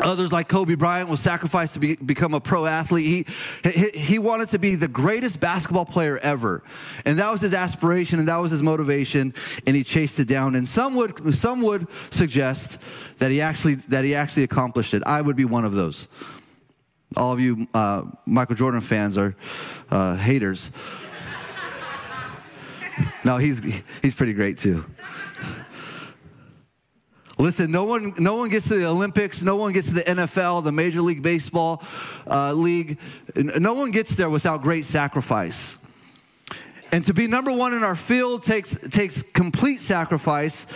Others, 0.00 0.32
like 0.32 0.48
Kobe 0.48 0.74
Bryant, 0.74 1.08
will 1.08 1.16
sacrifice 1.16 1.72
to 1.74 1.78
be, 1.78 1.96
become 1.96 2.34
a 2.34 2.40
pro 2.40 2.66
athlete. 2.66 3.28
He, 3.62 3.70
he, 3.70 3.98
he, 3.98 4.18
wanted 4.18 4.50
to 4.50 4.58
be 4.58 4.74
the 4.74 4.88
greatest 4.88 5.40
basketball 5.40 5.84
player 5.84 6.18
ever. 6.18 6.62
And 7.04 7.18
that 7.18 7.30
was 7.30 7.40
his 7.40 7.54
aspiration 7.54 8.18
and 8.18 8.28
that 8.28 8.36
was 8.36 8.50
his 8.50 8.62
motivation, 8.62 9.32
and 9.66 9.76
he 9.76 9.84
chased 9.84 10.18
it 10.18 10.26
down. 10.26 10.54
And 10.54 10.68
some 10.68 10.96
would, 10.96 11.34
some 11.34 11.62
would 11.62 11.86
suggest 12.10 12.78
that 13.18 13.30
he, 13.30 13.40
actually, 13.40 13.76
that 13.76 14.04
he 14.04 14.14
actually 14.14 14.42
accomplished 14.42 14.92
it. 14.92 15.02
I 15.06 15.22
would 15.22 15.36
be 15.36 15.44
one 15.44 15.64
of 15.64 15.72
those. 15.72 16.08
All 17.16 17.32
of 17.32 17.40
you 17.40 17.68
uh, 17.72 18.02
Michael 18.26 18.56
Jordan 18.56 18.80
fans 18.80 19.16
are 19.16 19.36
uh, 19.90 20.16
haters. 20.16 20.70
no, 23.24 23.36
he's, 23.36 23.62
he's 24.02 24.14
pretty 24.14 24.32
great 24.34 24.58
too. 24.58 24.84
Listen, 27.38 27.70
no 27.70 27.84
one, 27.84 28.14
no 28.18 28.34
one 28.34 28.48
gets 28.48 28.66
to 28.68 28.76
the 28.76 28.86
Olympics, 28.86 29.42
no 29.42 29.56
one 29.56 29.72
gets 29.72 29.88
to 29.88 29.94
the 29.94 30.02
NFL, 30.02 30.64
the 30.64 30.72
Major 30.72 31.02
League 31.02 31.22
Baseball 31.22 31.82
uh, 32.26 32.52
League. 32.54 32.98
No 33.34 33.74
one 33.74 33.90
gets 33.90 34.14
there 34.14 34.30
without 34.30 34.62
great 34.62 34.86
sacrifice. 34.86 35.76
And 36.92 37.04
to 37.04 37.12
be 37.12 37.26
number 37.26 37.52
one 37.52 37.74
in 37.74 37.82
our 37.82 37.96
field 37.96 38.42
takes, 38.42 38.74
takes 38.88 39.20
complete 39.20 39.82
sacrifice. 39.82 40.66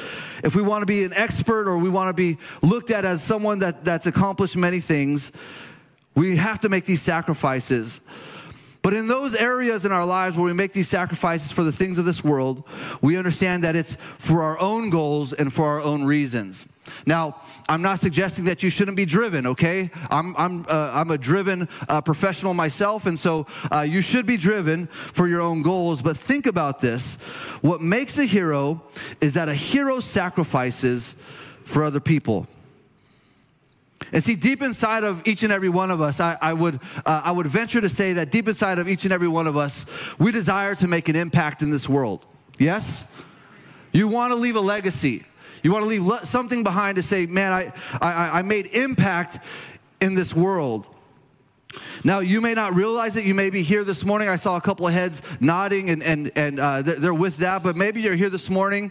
If 0.44 0.54
we 0.54 0.60
want 0.60 0.82
to 0.82 0.86
be 0.86 1.04
an 1.04 1.14
expert 1.14 1.66
or 1.66 1.78
we 1.78 1.88
want 1.88 2.08
to 2.10 2.14
be 2.14 2.36
looked 2.60 2.90
at 2.90 3.06
as 3.06 3.22
someone 3.22 3.60
that, 3.60 3.84
that's 3.84 4.06
accomplished 4.06 4.56
many 4.56 4.80
things, 4.80 5.32
we 6.14 6.36
have 6.36 6.60
to 6.60 6.68
make 6.68 6.84
these 6.84 7.00
sacrifices. 7.00 8.00
But 8.82 8.94
in 8.94 9.08
those 9.08 9.34
areas 9.34 9.84
in 9.84 9.92
our 9.92 10.06
lives 10.06 10.36
where 10.36 10.46
we 10.46 10.52
make 10.54 10.72
these 10.72 10.88
sacrifices 10.88 11.52
for 11.52 11.62
the 11.62 11.72
things 11.72 11.98
of 11.98 12.04
this 12.06 12.24
world, 12.24 12.66
we 13.02 13.18
understand 13.18 13.62
that 13.62 13.76
it's 13.76 13.94
for 14.18 14.42
our 14.42 14.58
own 14.58 14.88
goals 14.88 15.32
and 15.32 15.52
for 15.52 15.66
our 15.66 15.80
own 15.80 16.04
reasons. 16.04 16.66
Now, 17.06 17.40
I'm 17.68 17.82
not 17.82 18.00
suggesting 18.00 18.46
that 18.46 18.62
you 18.62 18.70
shouldn't 18.70 18.96
be 18.96 19.04
driven, 19.04 19.46
okay? 19.46 19.90
I'm, 20.10 20.34
I'm, 20.36 20.66
uh, 20.68 20.92
I'm 20.94 21.10
a 21.10 21.18
driven 21.18 21.68
uh, 21.88 22.00
professional 22.00 22.54
myself, 22.54 23.06
and 23.06 23.18
so 23.18 23.46
uh, 23.70 23.80
you 23.82 24.00
should 24.00 24.26
be 24.26 24.36
driven 24.36 24.86
for 24.86 25.28
your 25.28 25.40
own 25.40 25.62
goals. 25.62 26.02
But 26.02 26.16
think 26.16 26.46
about 26.46 26.80
this 26.80 27.14
what 27.60 27.80
makes 27.80 28.18
a 28.18 28.24
hero 28.24 28.82
is 29.20 29.34
that 29.34 29.48
a 29.48 29.54
hero 29.54 30.00
sacrifices 30.00 31.14
for 31.64 31.84
other 31.84 32.00
people. 32.00 32.46
And 34.12 34.24
see, 34.24 34.34
deep 34.34 34.62
inside 34.62 35.04
of 35.04 35.26
each 35.26 35.42
and 35.42 35.52
every 35.52 35.68
one 35.68 35.90
of 35.90 36.00
us, 36.00 36.20
I, 36.20 36.36
I 36.40 36.52
would, 36.52 36.80
uh, 37.06 37.22
I 37.24 37.30
would 37.30 37.46
venture 37.46 37.80
to 37.80 37.88
say 37.88 38.14
that 38.14 38.30
deep 38.30 38.48
inside 38.48 38.78
of 38.78 38.88
each 38.88 39.04
and 39.04 39.12
every 39.12 39.28
one 39.28 39.46
of 39.46 39.56
us, 39.56 39.84
we 40.18 40.32
desire 40.32 40.74
to 40.76 40.88
make 40.88 41.08
an 41.08 41.16
impact 41.16 41.62
in 41.62 41.70
this 41.70 41.88
world. 41.88 42.24
Yes? 42.58 43.04
You 43.92 44.08
want 44.08 44.32
to 44.32 44.36
leave 44.36 44.56
a 44.56 44.60
legacy. 44.60 45.24
You 45.62 45.72
want 45.72 45.84
to 45.84 45.88
leave 45.88 46.28
something 46.28 46.62
behind 46.62 46.96
to 46.96 47.02
say, 47.02 47.26
man, 47.26 47.52
I, 47.52 47.72
I, 48.00 48.38
I 48.38 48.42
made 48.42 48.66
impact 48.66 49.44
in 50.00 50.14
this 50.14 50.34
world. 50.34 50.86
Now, 52.02 52.20
you 52.20 52.40
may 52.40 52.54
not 52.54 52.74
realize 52.74 53.16
it. 53.16 53.24
You 53.24 53.34
may 53.34 53.50
be 53.50 53.62
here 53.62 53.84
this 53.84 54.04
morning. 54.04 54.28
I 54.28 54.36
saw 54.36 54.56
a 54.56 54.60
couple 54.60 54.88
of 54.88 54.94
heads 54.94 55.22
nodding, 55.38 55.90
and, 55.90 56.02
and, 56.02 56.32
and 56.34 56.58
uh, 56.58 56.82
they're 56.82 57.14
with 57.14 57.38
that. 57.38 57.62
But 57.62 57.76
maybe 57.76 58.00
you're 58.00 58.16
here 58.16 58.30
this 58.30 58.48
morning 58.48 58.90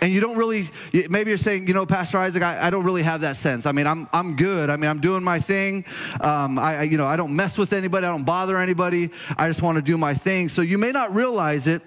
and 0.00 0.12
you 0.12 0.20
don't 0.20 0.36
really, 0.36 0.68
maybe 0.92 1.30
you're 1.30 1.38
saying, 1.38 1.68
you 1.68 1.74
know, 1.74 1.86
Pastor 1.86 2.18
Isaac, 2.18 2.42
I, 2.42 2.66
I 2.66 2.70
don't 2.70 2.84
really 2.84 3.02
have 3.02 3.20
that 3.22 3.36
sense. 3.36 3.64
I 3.64 3.72
mean, 3.72 3.86
I'm, 3.86 4.08
I'm 4.12 4.36
good. 4.36 4.70
I 4.70 4.76
mean, 4.76 4.90
I'm 4.90 5.00
doing 5.00 5.22
my 5.22 5.38
thing. 5.38 5.84
Um, 6.20 6.58
I, 6.58 6.78
I, 6.78 6.82
you 6.82 6.98
know, 6.98 7.06
I 7.06 7.16
don't 7.16 7.34
mess 7.34 7.56
with 7.56 7.72
anybody, 7.72 8.06
I 8.06 8.10
don't 8.10 8.24
bother 8.24 8.58
anybody. 8.58 9.10
I 9.36 9.48
just 9.48 9.62
want 9.62 9.76
to 9.76 9.82
do 9.82 9.96
my 9.96 10.14
thing. 10.14 10.48
So 10.48 10.60
you 10.60 10.78
may 10.78 10.92
not 10.92 11.14
realize 11.14 11.66
it, 11.66 11.82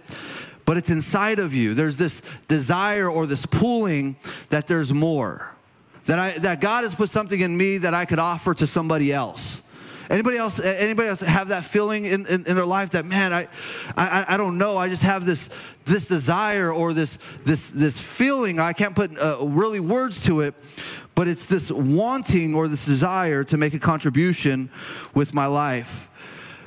but 0.65 0.77
it's 0.77 0.89
inside 0.89 1.39
of 1.39 1.53
you. 1.53 1.73
There's 1.73 1.97
this 1.97 2.21
desire 2.47 3.09
or 3.09 3.27
this 3.27 3.45
pulling 3.45 4.15
that 4.49 4.67
there's 4.67 4.93
more. 4.93 5.53
That, 6.05 6.17
I, 6.17 6.31
that 6.39 6.61
God 6.61 6.83
has 6.83 6.95
put 6.95 7.09
something 7.09 7.39
in 7.39 7.55
me 7.55 7.79
that 7.79 7.93
I 7.93 8.05
could 8.05 8.19
offer 8.19 8.53
to 8.55 8.65
somebody 8.65 9.13
else. 9.13 9.61
Anybody 10.11 10.35
else, 10.35 10.59
anybody 10.59 11.07
else 11.07 11.21
have 11.21 11.47
that 11.47 11.63
feeling 11.63 12.03
in, 12.03 12.25
in, 12.25 12.45
in 12.45 12.55
their 12.55 12.65
life 12.65 12.89
that, 12.89 13.05
man, 13.05 13.31
I, 13.31 13.47
I, 13.95 14.25
I 14.33 14.37
don't 14.37 14.57
know, 14.57 14.75
I 14.75 14.89
just 14.89 15.03
have 15.03 15.25
this, 15.25 15.47
this 15.85 16.05
desire 16.09 16.69
or 16.69 16.91
this, 16.91 17.17
this, 17.45 17.69
this 17.69 17.97
feeling, 17.97 18.59
I 18.59 18.73
can't 18.73 18.93
put 18.93 19.17
uh, 19.17 19.37
really 19.39 19.79
words 19.79 20.21
to 20.25 20.41
it, 20.41 20.53
but 21.15 21.29
it's 21.29 21.45
this 21.45 21.71
wanting 21.71 22.55
or 22.55 22.67
this 22.67 22.83
desire 22.83 23.45
to 23.45 23.55
make 23.55 23.73
a 23.73 23.79
contribution 23.79 24.69
with 25.13 25.33
my 25.33 25.45
life 25.45 26.09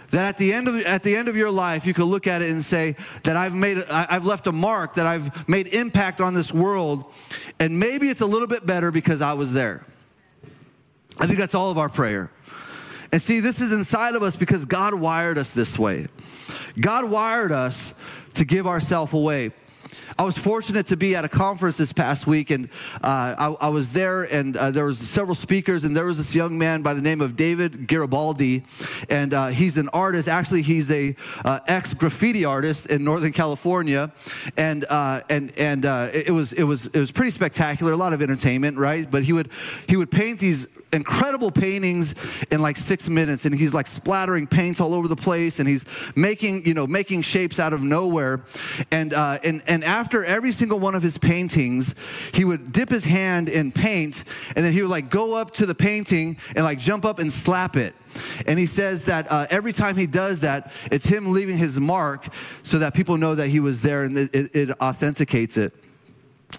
that 0.08 0.24
at 0.24 0.38
the 0.38 0.52
end 0.52 0.68
of 0.68 0.76
at 0.82 1.02
the 1.02 1.16
end 1.16 1.28
of 1.28 1.36
your 1.36 1.50
life 1.50 1.86
you 1.86 1.92
could 1.92 2.04
look 2.04 2.28
at 2.28 2.40
it 2.40 2.48
and 2.48 2.64
say 2.64 2.94
that 3.24 3.36
I've 3.36 3.54
made 3.54 3.78
I've 3.90 4.24
left 4.24 4.46
a 4.46 4.52
mark 4.52 4.94
that 4.94 5.08
I've 5.08 5.48
made 5.48 5.66
impact 5.66 6.20
on 6.20 6.34
this 6.34 6.52
world 6.52 7.04
and 7.58 7.80
maybe 7.80 8.08
it's 8.08 8.20
a 8.20 8.26
little 8.26 8.46
bit 8.46 8.64
better 8.64 8.92
because 8.92 9.20
I 9.20 9.32
was 9.32 9.52
there. 9.52 9.84
I 11.18 11.26
think 11.26 11.38
that's 11.38 11.54
all 11.54 11.72
of 11.72 11.78
our 11.78 11.88
prayer. 11.88 12.30
And 13.14 13.22
see, 13.22 13.38
this 13.38 13.60
is 13.60 13.70
inside 13.70 14.16
of 14.16 14.24
us 14.24 14.34
because 14.34 14.64
God 14.64 14.92
wired 14.92 15.38
us 15.38 15.52
this 15.52 15.78
way. 15.78 16.08
God 16.80 17.08
wired 17.08 17.52
us 17.52 17.94
to 18.34 18.44
give 18.44 18.66
ourselves 18.66 19.12
away. 19.12 19.52
I 20.18 20.24
was 20.24 20.36
fortunate 20.36 20.86
to 20.86 20.96
be 20.96 21.14
at 21.14 21.24
a 21.24 21.28
conference 21.28 21.76
this 21.76 21.92
past 21.92 22.26
week, 22.26 22.50
and 22.50 22.68
uh, 23.04 23.34
I, 23.38 23.66
I, 23.66 23.68
was 23.68 23.92
there, 23.92 24.24
and 24.24 24.56
uh, 24.56 24.72
there 24.72 24.86
was 24.86 24.98
several 24.98 25.36
speakers, 25.36 25.84
and 25.84 25.96
there 25.96 26.06
was 26.06 26.16
this 26.16 26.34
young 26.34 26.58
man 26.58 26.82
by 26.82 26.92
the 26.92 27.02
name 27.02 27.20
of 27.20 27.36
David 27.36 27.86
Garibaldi, 27.86 28.64
and 29.08 29.32
uh, 29.32 29.46
he's 29.46 29.76
an 29.76 29.88
artist. 29.90 30.26
Actually, 30.26 30.62
he's 30.62 30.90
a 30.90 31.14
uh, 31.44 31.60
ex 31.68 31.94
graffiti 31.94 32.44
artist 32.44 32.86
in 32.86 33.04
Northern 33.04 33.32
California, 33.32 34.12
and 34.56 34.84
uh, 34.86 35.20
and 35.30 35.56
and 35.56 35.86
uh, 35.86 36.10
it 36.12 36.32
was 36.32 36.52
it 36.52 36.64
was 36.64 36.86
it 36.86 36.98
was 36.98 37.12
pretty 37.12 37.30
spectacular. 37.30 37.92
A 37.92 37.96
lot 37.96 38.12
of 38.12 38.22
entertainment, 38.22 38.76
right? 38.76 39.08
But 39.08 39.22
he 39.22 39.32
would 39.32 39.50
he 39.88 39.96
would 39.96 40.10
paint 40.10 40.40
these 40.40 40.66
incredible 40.94 41.50
paintings 41.50 42.14
in 42.50 42.62
like 42.62 42.76
six 42.76 43.08
minutes 43.08 43.44
and 43.44 43.54
he's 43.54 43.74
like 43.74 43.86
splattering 43.86 44.46
paints 44.46 44.80
all 44.80 44.94
over 44.94 45.08
the 45.08 45.16
place 45.16 45.58
and 45.58 45.68
he's 45.68 45.84
making 46.14 46.64
you 46.66 46.74
know 46.74 46.86
making 46.86 47.22
shapes 47.22 47.58
out 47.58 47.72
of 47.72 47.82
nowhere 47.82 48.42
and 48.90 49.12
uh, 49.12 49.38
and 49.42 49.62
and 49.66 49.84
after 49.84 50.24
every 50.24 50.52
single 50.52 50.78
one 50.78 50.94
of 50.94 51.02
his 51.02 51.18
paintings 51.18 51.94
he 52.32 52.44
would 52.44 52.72
dip 52.72 52.88
his 52.88 53.04
hand 53.04 53.48
in 53.48 53.72
paint 53.72 54.24
and 54.54 54.64
then 54.64 54.72
he 54.72 54.80
would 54.80 54.90
like 54.90 55.10
go 55.10 55.34
up 55.34 55.50
to 55.50 55.66
the 55.66 55.74
painting 55.74 56.36
and 56.54 56.64
like 56.64 56.78
jump 56.78 57.04
up 57.04 57.18
and 57.18 57.32
slap 57.32 57.76
it 57.76 57.94
and 58.46 58.58
he 58.58 58.66
says 58.66 59.06
that 59.06 59.30
uh, 59.30 59.46
every 59.50 59.72
time 59.72 59.96
he 59.96 60.06
does 60.06 60.40
that, 60.40 60.72
it's 60.90 61.06
him 61.06 61.32
leaving 61.32 61.56
his 61.56 61.78
mark 61.80 62.28
so 62.62 62.78
that 62.78 62.94
people 62.94 63.16
know 63.16 63.34
that 63.34 63.48
he 63.48 63.60
was 63.60 63.80
there 63.80 64.04
and 64.04 64.16
it, 64.16 64.34
it, 64.34 64.56
it 64.56 64.80
authenticates 64.80 65.56
it. 65.56 65.74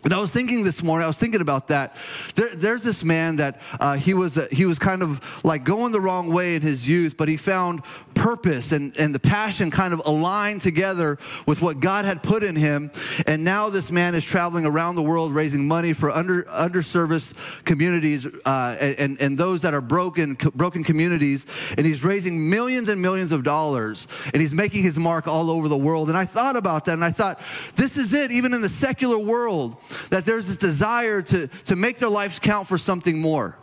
And 0.04 0.13
I 0.13 0.20
was 0.20 0.32
thinking 0.32 0.63
this 0.63 0.84
morning, 0.84 1.04
I 1.04 1.08
was 1.08 1.18
thinking 1.18 1.42
about 1.42 1.70
that. 1.70 1.96
There, 2.36 2.56
there's 2.56 2.84
this 2.84 3.04
man 3.04 3.38
that 3.38 3.62
uh, 3.80 3.96
he, 3.96 4.13
was, 4.13 4.38
uh, 4.38 4.48
he 4.51 4.65
was 4.65 4.77
kind 4.77 5.01
of 5.01 5.44
like 5.44 5.63
going 5.63 5.92
the 5.92 6.01
wrong 6.01 6.32
way 6.32 6.56
in 6.56 6.62
his 6.62 6.88
youth, 6.88 7.18
but 7.18 7.27
he 7.27 7.38
found 7.38 7.82
purpose 8.13 8.72
and, 8.72 8.96
and 8.98 9.15
the 9.15 9.20
passion 9.20 9.72
kind 9.72 9.94
of 9.94 10.01
aligned 10.06 10.62
together 10.62 11.18
with 11.48 11.62
what 11.62 11.80
God 11.80 12.06
had 12.06 12.22
put 12.22 12.44
in 12.44 12.56
him. 12.56 12.92
And 13.25 13.44
now 13.44 13.70
this 13.70 13.92
man 13.92 14.15
is 14.15 14.24
traveling 14.24 14.65
around 14.65 14.96
the 14.96 15.01
world 15.01 15.34
raising 15.34 15.68
money 15.68 15.94
for 15.94 16.12
under, 16.12 16.44
underserviced 16.44 17.65
communities 17.65 18.27
uh, 18.46 18.77
and, 18.80 19.20
and 19.20 19.38
those 19.38 19.63
that 19.63 19.74
are 19.74 19.82
broken, 19.82 20.36
broken 20.54 20.84
communities. 20.84 21.46
And 21.77 21.86
he's 21.86 22.04
raising 22.04 22.50
millions 22.50 22.89
and 22.89 23.01
millions 23.01 23.32
of 23.32 23.44
dollars 23.44 24.08
and 24.34 24.42
he's 24.42 24.54
making 24.54 24.84
his 24.84 25.00
mark 25.00 25.27
all 25.27 25.50
over 25.50 25.68
the 25.68 25.77
world. 25.77 26.10
And 26.10 26.18
I 26.18 26.25
thought 26.25 26.56
about 26.56 26.86
that 26.86 26.94
and 26.94 27.04
I 27.04 27.12
thought, 27.12 27.42
this 27.75 27.98
is 27.98 28.13
it, 28.13 28.32
even 28.32 28.54
in 28.54 28.62
the 28.62 28.70
secular 28.70 29.18
world 29.18 29.75
that 30.10 30.25
there's 30.25 30.48
this 30.48 30.58
desire 30.58 31.22
to, 31.24 31.48
to 31.65 31.75
make 31.75 31.98
their 31.98 32.10
lives 32.10 32.39
count 32.39 32.67
for 32.67 32.77
something 32.77 33.20
more. 33.20 33.58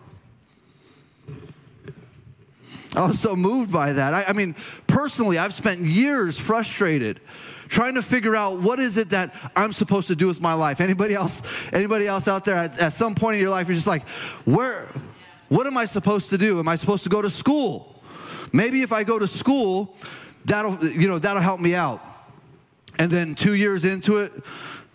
I 2.95 3.07
was 3.07 3.21
so 3.21 3.35
moved 3.35 3.73
by 3.73 3.95
that. 3.95 4.13
I, 4.13 4.25
I, 4.25 4.33
mean, 4.33 4.55
personally, 4.87 5.39
I've 5.39 5.55
spent 5.55 5.81
years 5.81 6.39
frustrated 6.39 7.21
trying 7.69 7.95
to 7.95 8.03
figure 8.03 8.37
out 8.37 8.61
what 8.61 8.79
is 8.79 8.99
it 8.99 9.11
that 9.11 9.35
I'm 9.57 9.73
supposed 9.73 10.09
to 10.09 10.17
do 10.17 10.27
with 10.27 10.43
my 10.43 10.53
life. 10.53 10.81
Anybody 10.81 11.15
else? 11.15 11.41
Anybody 11.73 12.07
else 12.07 12.29
out 12.29 12.45
there? 12.45 12.57
At, 12.57 12.79
at 12.79 12.93
some 12.93 13.15
point 13.15 13.37
in 13.37 13.41
your 13.41 13.51
life, 13.51 13.67
you're 13.67 13.77
just 13.77 13.87
like, 13.87 14.07
where? 14.45 14.89
What 15.49 15.67
am 15.67 15.79
I 15.79 15.87
supposed 15.87 16.31
to 16.31 16.39
do? 16.39 16.59
Am 16.59 16.69
I 16.69 16.77
supposed 16.77 17.03
to 17.05 17.09
go 17.09 17.23
to 17.23 17.31
school? 17.31 18.03
Maybe 18.53 18.83
if 18.83 18.93
I 18.93 19.05
go 19.05 19.19
to 19.19 19.27
school, 19.27 19.97
that'll 20.45 20.85
you 20.85 21.09
know 21.09 21.19
that'll 21.19 21.43
help 21.43 21.61
me 21.61 21.75
out. 21.75 22.03
And 22.99 23.11
then 23.11 23.35
two 23.35 23.55
years 23.55 23.85
into 23.85 24.19
it, 24.19 24.33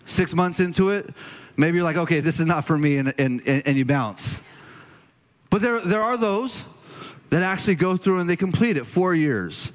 six 0.08 0.34
months 0.34 0.58
into 0.58 0.90
it, 0.90 1.14
maybe 1.56 1.76
you're 1.76 1.84
like, 1.84 1.96
okay, 1.96 2.20
this 2.20 2.40
is 2.40 2.46
not 2.46 2.64
for 2.64 2.76
me, 2.76 2.96
and, 2.96 3.14
and, 3.18 3.46
and 3.46 3.76
you 3.76 3.84
bounce. 3.84 4.40
But 5.50 5.62
there, 5.62 5.80
there 5.80 6.00
are 6.00 6.16
those 6.16 6.64
that 7.30 7.42
actually 7.42 7.74
go 7.74 7.96
through 7.96 8.20
and 8.20 8.28
they 8.28 8.36
complete 8.36 8.76
it 8.76 8.86
four 8.86 9.14
years. 9.14 9.70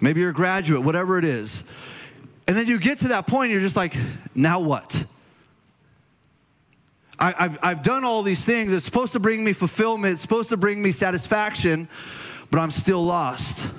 Maybe 0.00 0.20
you're 0.20 0.30
a 0.30 0.34
graduate, 0.34 0.82
whatever 0.82 1.18
it 1.18 1.24
is. 1.24 1.62
And 2.46 2.56
then 2.56 2.66
you 2.66 2.78
get 2.78 2.98
to 3.00 3.08
that 3.08 3.26
point, 3.26 3.52
you're 3.52 3.60
just 3.60 3.76
like, 3.76 3.94
now 4.34 4.60
what? 4.60 5.04
I, 7.18 7.32
have 7.32 7.58
I've 7.62 7.82
done 7.82 8.04
all 8.04 8.22
these 8.22 8.44
things. 8.44 8.72
It's 8.72 8.84
supposed 8.84 9.12
to 9.12 9.20
bring 9.20 9.44
me 9.44 9.52
fulfillment, 9.52 10.14
it's 10.14 10.22
supposed 10.22 10.50
to 10.50 10.56
bring 10.56 10.80
me 10.80 10.92
satisfaction, 10.92 11.88
but 12.50 12.58
I'm 12.60 12.70
still 12.70 13.04
lost. 13.04 13.72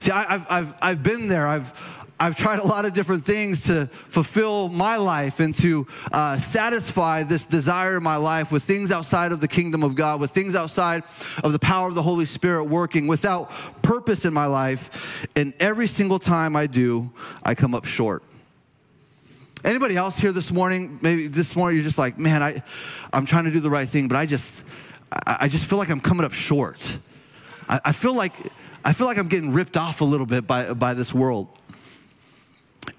See, 0.00 0.12
I, 0.12 0.22
have 0.22 0.46
I've, 0.48 0.74
I've 0.80 1.02
been 1.02 1.26
there. 1.26 1.48
I've, 1.48 1.72
I've 2.18 2.34
tried 2.34 2.60
a 2.60 2.66
lot 2.66 2.86
of 2.86 2.94
different 2.94 3.26
things 3.26 3.64
to 3.64 3.86
fulfill 3.88 4.68
my 4.68 4.96
life 4.96 5.38
and 5.38 5.54
to 5.56 5.86
uh, 6.10 6.38
satisfy 6.38 7.24
this 7.24 7.44
desire 7.44 7.98
in 7.98 8.02
my 8.02 8.16
life 8.16 8.50
with 8.50 8.62
things 8.62 8.90
outside 8.90 9.32
of 9.32 9.40
the 9.40 9.48
kingdom 9.48 9.82
of 9.82 9.94
God, 9.94 10.18
with 10.18 10.30
things 10.30 10.54
outside 10.54 11.02
of 11.44 11.52
the 11.52 11.58
power 11.58 11.88
of 11.88 11.94
the 11.94 12.02
Holy 12.02 12.24
Spirit 12.24 12.64
working, 12.64 13.06
without 13.06 13.50
purpose 13.82 14.24
in 14.24 14.32
my 14.32 14.46
life. 14.46 15.28
And 15.36 15.52
every 15.60 15.86
single 15.86 16.18
time 16.18 16.56
I 16.56 16.66
do, 16.66 17.12
I 17.42 17.54
come 17.54 17.74
up 17.74 17.84
short. 17.84 18.22
Anybody 19.62 19.96
else 19.96 20.16
here 20.16 20.32
this 20.32 20.50
morning? 20.50 20.98
Maybe 21.02 21.26
this 21.26 21.54
morning 21.54 21.76
you're 21.76 21.84
just 21.84 21.98
like, 21.98 22.18
man, 22.18 22.42
I, 22.42 22.62
I'm 23.12 23.26
trying 23.26 23.44
to 23.44 23.50
do 23.50 23.60
the 23.60 23.70
right 23.70 23.88
thing, 23.88 24.08
but 24.08 24.16
I 24.16 24.24
just, 24.24 24.62
I, 25.12 25.36
I 25.40 25.48
just 25.48 25.66
feel 25.66 25.78
like 25.78 25.90
I'm 25.90 26.00
coming 26.00 26.24
up 26.24 26.32
short. 26.32 26.96
I, 27.68 27.80
I 27.86 27.92
feel 27.92 28.14
like, 28.14 28.32
I 28.84 28.94
feel 28.94 29.06
like 29.06 29.18
I'm 29.18 29.28
getting 29.28 29.52
ripped 29.52 29.76
off 29.76 30.00
a 30.00 30.04
little 30.04 30.24
bit 30.24 30.46
by, 30.46 30.72
by 30.72 30.94
this 30.94 31.12
world. 31.12 31.48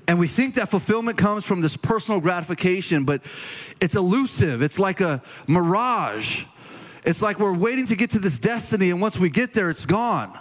And 0.08 0.20
we 0.20 0.28
think 0.28 0.56
that 0.56 0.70
fulfillment 0.70 1.18
comes 1.18 1.44
from 1.44 1.62
this 1.62 1.76
personal 1.76 2.20
gratification, 2.20 3.04
but 3.04 3.22
it's 3.80 3.96
elusive. 3.96 4.62
It's 4.62 4.80
like 4.80 5.02
a 5.02 5.22
mirage. 5.48 6.46
It's 7.06 7.22
like 7.22 7.40
we're 7.40 7.54
waiting 7.54 7.86
to 7.88 7.96
get 7.96 8.12
to 8.12 8.20
this 8.20 8.40
destiny, 8.40 8.90
and 8.90 9.02
once 9.02 9.18
we 9.18 9.30
get 9.30 9.54
there, 9.54 9.70
it's 9.70 9.86
gone. 9.86 10.38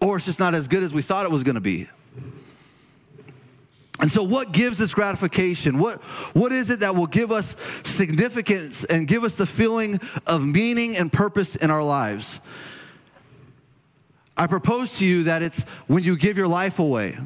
Or 0.00 0.16
it's 0.16 0.26
just 0.26 0.38
not 0.38 0.54
as 0.54 0.68
good 0.68 0.82
as 0.82 0.92
we 0.92 1.02
thought 1.02 1.24
it 1.24 1.32
was 1.32 1.42
going 1.42 1.56
to 1.56 1.60
be. 1.60 1.88
And 4.00 4.12
so, 4.12 4.22
what 4.22 4.52
gives 4.52 4.78
this 4.78 4.94
gratification? 4.94 5.78
What, 5.78 6.00
what 6.32 6.52
is 6.52 6.70
it 6.70 6.80
that 6.80 6.94
will 6.94 7.08
give 7.08 7.32
us 7.32 7.56
significance 7.84 8.84
and 8.84 9.08
give 9.08 9.24
us 9.24 9.34
the 9.34 9.46
feeling 9.46 10.00
of 10.26 10.46
meaning 10.46 10.96
and 10.96 11.12
purpose 11.12 11.56
in 11.56 11.70
our 11.70 11.82
lives? 11.82 12.38
I 14.36 14.46
propose 14.46 14.98
to 14.98 15.04
you 15.04 15.24
that 15.24 15.42
it's 15.42 15.62
when 15.88 16.04
you 16.04 16.16
give 16.16 16.36
your 16.36 16.46
life 16.46 16.78
away. 16.78 17.18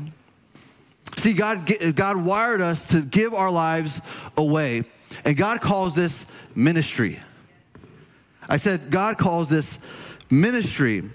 See, 1.22 1.34
God, 1.34 1.72
God 1.94 2.16
wired 2.16 2.60
us 2.60 2.84
to 2.86 3.00
give 3.00 3.32
our 3.32 3.48
lives 3.48 4.00
away, 4.36 4.82
and 5.24 5.36
God 5.36 5.60
calls 5.60 5.94
this 5.94 6.26
ministry. 6.56 7.20
I 8.48 8.56
said, 8.56 8.90
God 8.90 9.18
calls 9.18 9.48
this 9.48 9.78
ministry. 10.30 11.08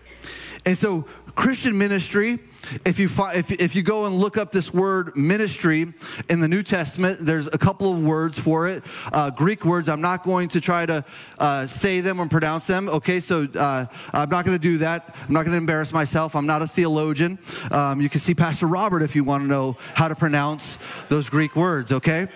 And 0.66 0.78
so, 0.78 1.02
Christian 1.36 1.78
ministry, 1.78 2.40
if 2.86 3.00
you, 3.00 3.10
if, 3.34 3.52
if 3.52 3.76
you 3.76 3.82
go 3.82 4.06
and 4.06 4.16
look 4.16 4.38
up 4.38 4.52
this 4.52 4.74
word 4.74 5.16
ministry 5.16 5.94
in 6.30 6.40
the 6.40 6.48
New 6.48 6.64
Testament, 6.64 7.26
there's 7.26 7.48
a 7.48 7.58
couple 7.58 7.92
of 7.92 8.02
words 8.02 8.38
for 8.38 8.68
it, 8.68 8.84
uh, 9.12 9.30
Greek 9.30 9.66
words. 9.66 9.90
I'm 9.90 10.02
not 10.02 10.24
going 10.24 10.48
to 10.50 10.62
try 10.62 10.86
to 10.86 11.06
uh, 11.40 11.68
say 11.68 12.02
them 12.02 12.20
or 12.20 12.28
pronounce 12.28 12.68
them, 12.68 12.90
okay? 12.90 13.20
So 13.20 13.48
uh, 13.56 13.86
I'm 14.14 14.30
not 14.30 14.46
going 14.46 14.58
to 14.58 14.62
do 14.62 14.80
that. 14.80 15.16
I'm 15.28 15.34
not 15.34 15.44
going 15.44 15.54
to 15.54 15.58
embarrass 15.58 15.92
myself. 15.92 16.36
I'm 16.36 16.46
not 16.46 16.62
a 16.62 16.68
theologian. 16.68 17.40
Um, 17.72 18.02
you 18.02 18.10
can 18.10 18.20
see 18.20 18.34
Pastor 18.34 18.68
Robert 18.68 19.02
if 19.02 19.16
you 19.16 19.24
want 19.24 19.44
to 19.44 19.48
know 19.48 19.78
how 19.94 20.08
to 20.08 20.16
pronounce 20.16 20.78
those 21.08 21.30
Greek 21.30 21.56
words, 21.56 21.92
okay? 21.92 22.28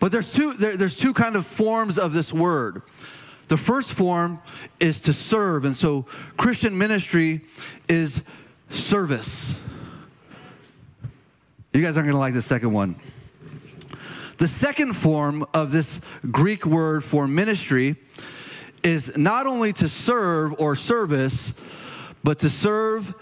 But 0.00 0.12
there's 0.12 0.32
two, 0.32 0.54
there, 0.54 0.76
there's 0.76 0.96
two 0.96 1.14
kind 1.14 1.36
of 1.36 1.46
forms 1.46 1.98
of 1.98 2.12
this 2.12 2.32
word. 2.32 2.82
The 3.48 3.56
first 3.56 3.92
form 3.92 4.40
is 4.80 5.00
to 5.02 5.12
serve. 5.12 5.64
And 5.64 5.76
so 5.76 6.06
Christian 6.36 6.76
ministry 6.76 7.42
is 7.88 8.22
service. 8.70 9.58
You 11.72 11.82
guys 11.82 11.96
aren't 11.96 12.06
going 12.06 12.14
to 12.14 12.18
like 12.18 12.34
the 12.34 12.42
second 12.42 12.72
one. 12.72 12.96
The 14.38 14.48
second 14.48 14.94
form 14.94 15.46
of 15.54 15.72
this 15.72 16.00
Greek 16.30 16.66
word 16.66 17.04
for 17.04 17.26
ministry 17.26 17.96
is 18.82 19.16
not 19.16 19.46
only 19.46 19.72
to 19.74 19.88
serve 19.88 20.54
or 20.60 20.76
service, 20.76 21.52
but 22.22 22.38
to 22.40 22.50
serve 22.50 23.14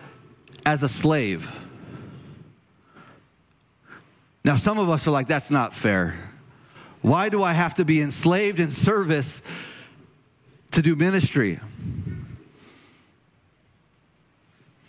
as 0.67 0.83
a 0.83 0.89
slave. 0.89 1.51
Now, 4.45 4.57
some 4.57 4.79
of 4.79 4.91
us 4.91 5.07
are 5.07 5.11
like, 5.11 5.27
that's 5.27 5.51
not 5.51 5.73
fair. 5.73 6.17
Why 7.01 7.29
do 7.29 7.43
I 7.43 7.53
have 7.53 7.75
to 7.75 7.85
be 7.85 8.01
enslaved 8.01 8.61
in 8.61 8.71
service 8.71 9.41
to 10.73 10.83
do 10.83 10.97
ministry? 10.97 11.61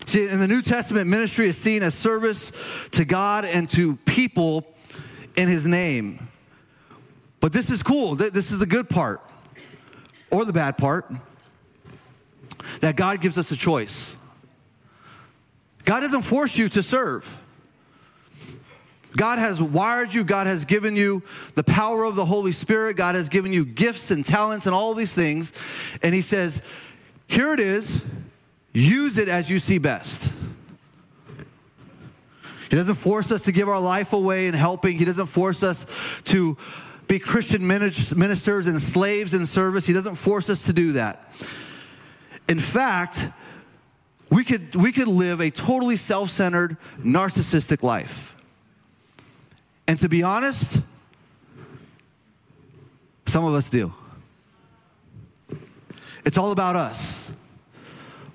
See, 0.08 0.28
in 0.28 0.40
the 0.40 0.48
New 0.48 0.62
Testament, 0.62 1.08
ministry 1.08 1.50
is 1.50 1.58
seen 1.58 1.82
as 1.82 1.96
service 1.96 2.52
to 2.92 3.06
God 3.06 3.44
and 3.44 3.70
to 3.72 3.96
people 3.98 4.66
in 5.36 5.48
His 5.48 5.66
name. 5.66 6.28
But 7.40 7.52
this 7.54 7.72
is 7.72 7.82
cool. 7.82 8.16
This 8.16 8.52
is 8.52 8.60
the 8.60 8.66
good 8.66 8.90
part, 8.90 9.22
or 10.30 10.46
the 10.46 10.54
bad 10.54 10.78
part, 10.78 11.12
that 12.82 12.96
God 12.96 13.22
gives 13.22 13.38
us 13.38 13.52
a 13.52 13.56
choice. 13.56 14.16
God 15.86 16.02
doesn't 16.02 16.24
force 16.24 16.58
you 16.58 16.70
to 16.70 16.84
serve. 16.84 17.38
God 19.16 19.40
has 19.40 19.62
wired 19.62 20.14
you, 20.14 20.24
God 20.24 20.46
has 20.46 20.66
given 20.66 20.96
you 20.96 21.24
the 21.54 21.64
power 21.64 22.04
of 22.04 22.16
the 22.16 22.26
Holy 22.26 22.52
Spirit, 22.52 22.98
God 22.98 23.16
has 23.16 23.30
given 23.30 23.54
you 23.54 23.66
gifts 23.66 24.12
and 24.12 24.26
talents 24.26 24.66
and 24.66 24.76
all 24.76 24.94
these 24.94 25.14
things. 25.14 25.54
And 26.04 26.14
He 26.14 26.22
says, 26.22 26.62
Here 27.28 27.54
it 27.54 27.60
is 27.60 28.02
Use 28.76 29.18
it 29.18 29.30
as 29.30 29.50
you 29.50 29.58
see 29.60 29.78
best. 29.78 30.30
He 32.70 32.76
doesn't 32.76 32.96
force 32.96 33.32
us 33.32 33.44
to 33.44 33.54
give 33.54 33.70
our 33.70 33.80
life 33.80 34.12
away 34.12 34.48
in 34.48 34.54
helping. 34.54 34.98
He 34.98 35.06
doesn't 35.06 35.28
force 35.28 35.64
us 35.64 35.86
to 36.26 36.58
be 37.08 37.18
Christian 37.18 37.66
ministers 37.66 38.68
and 38.68 38.82
slaves 38.82 39.34
in 39.34 39.46
service. 39.46 39.86
He 39.86 39.94
doesn't 39.94 40.16
force 40.16 40.50
us 40.50 40.66
to 40.66 40.74
do 40.74 40.92
that. 40.92 41.32
In 42.50 42.60
fact, 42.60 43.18
we 44.30 44.44
could, 44.44 44.76
we 44.76 44.92
could 44.92 45.08
live 45.08 45.40
a 45.40 45.52
totally 45.52 45.96
self 45.96 46.30
centered, 46.30 46.76
narcissistic 47.00 47.82
life. 47.82 48.36
And 49.88 49.98
to 50.00 50.10
be 50.10 50.22
honest, 50.22 50.80
some 53.26 53.46
of 53.46 53.54
us 53.54 53.70
do. 53.70 53.94
It's 56.26 56.38
all 56.38 56.52
about 56.52 56.76
us. 56.76 57.25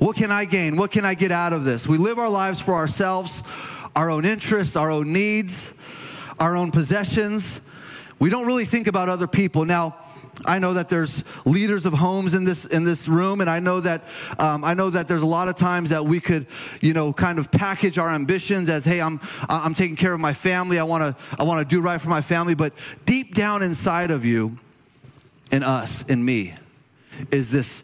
What 0.01 0.17
can 0.17 0.31
I 0.31 0.47
gain? 0.47 0.77
What 0.77 0.93
can 0.93 1.05
I 1.05 1.13
get 1.13 1.31
out 1.31 1.53
of 1.53 1.65
this? 1.65 1.87
We 1.87 1.99
live 1.99 2.19
our 2.19 2.31
lives 2.31 2.59
for 2.59 2.73
ourselves, 2.73 3.43
our 3.95 4.11
own 4.11 4.25
interests, 4.25 4.75
our 4.75 4.91
own 4.91 5.13
needs, 5.13 5.75
our 6.39 6.57
own 6.57 6.71
possessions. 6.71 7.61
We 8.19 8.31
don't 8.31 8.47
really 8.47 8.65
think 8.65 8.87
about 8.87 9.11
other 9.11 9.27
people. 9.27 9.67
Now, 9.67 9.99
I 10.47 10.59
know 10.59 10.73
that 10.73 10.89
there's 10.89 11.23
leaders 11.45 11.85
of 11.85 11.93
homes 11.93 12.33
in 12.33 12.45
this 12.45 12.65
in 12.65 12.83
this 12.83 13.09
room, 13.09 13.43
and 13.43 13.51
I 13.51 13.61
know 13.61 13.79
that 13.81 14.05
um, 14.39 14.65
I 14.65 14.73
know 14.73 14.89
that 14.89 15.07
there's 15.07 15.21
a 15.21 15.27
lot 15.27 15.49
of 15.49 15.57
times 15.57 15.91
that 15.91 16.07
we 16.07 16.19
could, 16.19 16.47
you 16.81 16.95
know, 16.95 17.13
kind 17.13 17.39
of 17.39 17.51
package 17.51 17.99
our 17.99 18.09
ambitions 18.09 18.71
as, 18.71 18.87
"Hey, 18.87 19.03
I'm 19.03 19.21
I'm 19.51 19.75
taking 19.75 19.97
care 19.97 20.15
of 20.15 20.21
my 20.21 20.33
family. 20.33 20.79
I 20.79 20.85
want 20.85 21.19
to 21.19 21.37
I 21.39 21.43
want 21.43 21.61
to 21.61 21.75
do 21.75 21.83
right 21.83 22.01
for 22.01 22.09
my 22.09 22.23
family." 22.23 22.55
But 22.55 22.73
deep 23.05 23.35
down 23.35 23.63
inside 23.63 24.11
of 24.11 24.25
you, 24.25 24.59
in 25.53 25.63
us, 25.63 26.05
in 26.05 26.25
me, 26.25 26.55
is 27.31 27.51
this 27.51 27.83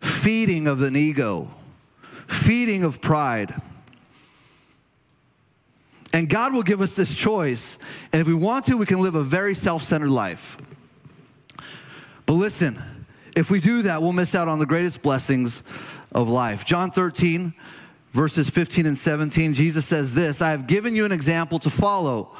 feeding 0.00 0.66
of 0.66 0.82
an 0.82 0.96
ego, 0.96 1.50
feeding 2.26 2.84
of 2.84 3.00
pride. 3.00 3.54
And 6.12 6.28
God 6.28 6.52
will 6.52 6.62
give 6.62 6.80
us 6.80 6.94
this 6.94 7.14
choice. 7.14 7.76
And 8.12 8.20
if 8.20 8.26
we 8.26 8.34
want 8.34 8.64
to, 8.66 8.76
we 8.76 8.86
can 8.86 9.00
live 9.00 9.14
a 9.14 9.22
very 9.22 9.54
self 9.54 9.82
centered 9.82 10.10
life. 10.10 10.56
But 12.26 12.34
listen, 12.34 12.82
if 13.36 13.50
we 13.50 13.60
do 13.60 13.82
that, 13.82 14.02
we'll 14.02 14.12
miss 14.12 14.34
out 14.34 14.48
on 14.48 14.58
the 14.58 14.66
greatest 14.66 15.02
blessings 15.02 15.62
of 16.12 16.28
life. 16.28 16.64
John 16.64 16.90
13, 16.90 17.54
verses 18.12 18.50
15 18.50 18.86
and 18.86 18.98
17, 18.98 19.54
Jesus 19.54 19.86
says 19.86 20.14
this 20.14 20.42
I 20.42 20.50
have 20.50 20.66
given 20.66 20.96
you 20.96 21.04
an 21.04 21.12
example 21.12 21.58
to 21.60 21.70
follow. 21.70 22.34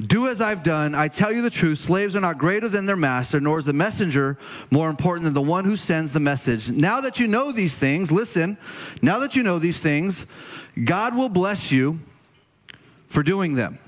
Do 0.00 0.28
as 0.28 0.40
I've 0.40 0.62
done. 0.62 0.94
I 0.94 1.08
tell 1.08 1.32
you 1.32 1.42
the 1.42 1.50
truth. 1.50 1.80
Slaves 1.80 2.14
are 2.14 2.20
not 2.20 2.38
greater 2.38 2.68
than 2.68 2.86
their 2.86 2.96
master, 2.96 3.40
nor 3.40 3.58
is 3.58 3.64
the 3.64 3.72
messenger 3.72 4.38
more 4.70 4.88
important 4.90 5.24
than 5.24 5.34
the 5.34 5.42
one 5.42 5.64
who 5.64 5.74
sends 5.76 6.12
the 6.12 6.20
message. 6.20 6.70
Now 6.70 7.00
that 7.00 7.18
you 7.18 7.26
know 7.26 7.50
these 7.50 7.76
things, 7.76 8.12
listen, 8.12 8.58
now 9.02 9.18
that 9.18 9.34
you 9.34 9.42
know 9.42 9.58
these 9.58 9.80
things, 9.80 10.24
God 10.84 11.16
will 11.16 11.28
bless 11.28 11.72
you 11.72 11.98
for 13.08 13.24
doing 13.24 13.54
them. 13.54 13.80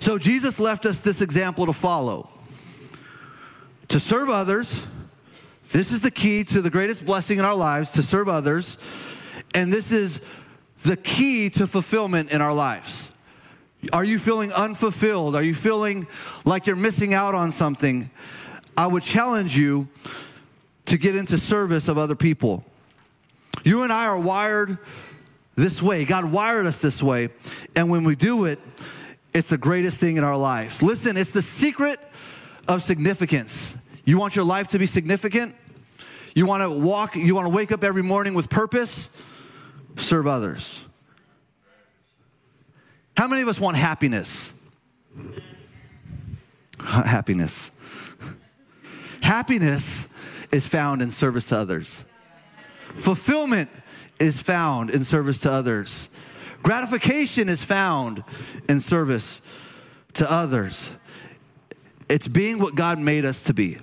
So 0.00 0.16
Jesus 0.16 0.58
left 0.58 0.86
us 0.86 1.02
this 1.02 1.20
example 1.20 1.66
to 1.66 1.72
follow. 1.74 2.30
To 3.88 4.00
serve 4.00 4.30
others, 4.30 4.80
this 5.72 5.92
is 5.92 6.00
the 6.00 6.10
key 6.10 6.44
to 6.44 6.62
the 6.62 6.70
greatest 6.70 7.04
blessing 7.04 7.38
in 7.38 7.44
our 7.44 7.54
lives, 7.54 7.90
to 7.92 8.02
serve 8.02 8.28
others. 8.28 8.78
And 9.54 9.70
this 9.70 9.92
is 9.92 10.20
the 10.84 10.96
key 10.96 11.50
to 11.50 11.66
fulfillment 11.66 12.30
in 12.30 12.40
our 12.40 12.54
lives. 12.54 13.11
Are 13.92 14.04
you 14.04 14.18
feeling 14.18 14.52
unfulfilled? 14.52 15.34
Are 15.34 15.42
you 15.42 15.54
feeling 15.54 16.06
like 16.44 16.66
you're 16.66 16.76
missing 16.76 17.14
out 17.14 17.34
on 17.34 17.50
something? 17.50 18.10
I 18.76 18.86
would 18.86 19.02
challenge 19.02 19.56
you 19.56 19.88
to 20.86 20.96
get 20.96 21.16
into 21.16 21.38
service 21.38 21.88
of 21.88 21.98
other 21.98 22.14
people. 22.14 22.64
You 23.64 23.82
and 23.82 23.92
I 23.92 24.06
are 24.06 24.18
wired 24.18 24.78
this 25.56 25.82
way. 25.82 26.04
God 26.04 26.26
wired 26.26 26.66
us 26.66 26.78
this 26.78 27.02
way. 27.02 27.28
And 27.74 27.90
when 27.90 28.04
we 28.04 28.14
do 28.14 28.44
it, 28.44 28.60
it's 29.34 29.48
the 29.48 29.58
greatest 29.58 29.98
thing 29.98 30.16
in 30.16 30.24
our 30.24 30.36
lives. 30.36 30.82
Listen, 30.82 31.16
it's 31.16 31.32
the 31.32 31.42
secret 31.42 31.98
of 32.68 32.82
significance. 32.82 33.74
You 34.04 34.18
want 34.18 34.36
your 34.36 34.44
life 34.44 34.68
to 34.68 34.78
be 34.78 34.86
significant? 34.86 35.56
You 36.34 36.46
want 36.46 36.62
to 36.62 36.70
walk, 36.70 37.16
you 37.16 37.34
want 37.34 37.46
to 37.46 37.52
wake 37.52 37.72
up 37.72 37.84
every 37.84 38.02
morning 38.02 38.34
with 38.34 38.48
purpose? 38.48 39.08
Serve 39.96 40.26
others. 40.26 40.84
How 43.22 43.28
many 43.28 43.42
of 43.42 43.46
us 43.46 43.60
want 43.60 43.76
happiness? 43.76 44.52
Happiness. 46.80 47.70
Happiness 49.22 50.08
is 50.50 50.66
found 50.66 51.00
in 51.00 51.12
service 51.12 51.46
to 51.50 51.56
others. 51.56 52.02
Fulfillment 52.96 53.70
is 54.18 54.40
found 54.40 54.90
in 54.90 55.04
service 55.04 55.38
to 55.42 55.52
others. 55.52 56.08
Gratification 56.64 57.48
is 57.48 57.62
found 57.62 58.24
in 58.68 58.80
service 58.80 59.40
to 60.14 60.28
others. 60.28 60.90
It's 62.08 62.26
being 62.26 62.58
what 62.58 62.74
God 62.74 62.98
made 62.98 63.24
us 63.24 63.44
to 63.44 63.54
be. 63.54 63.78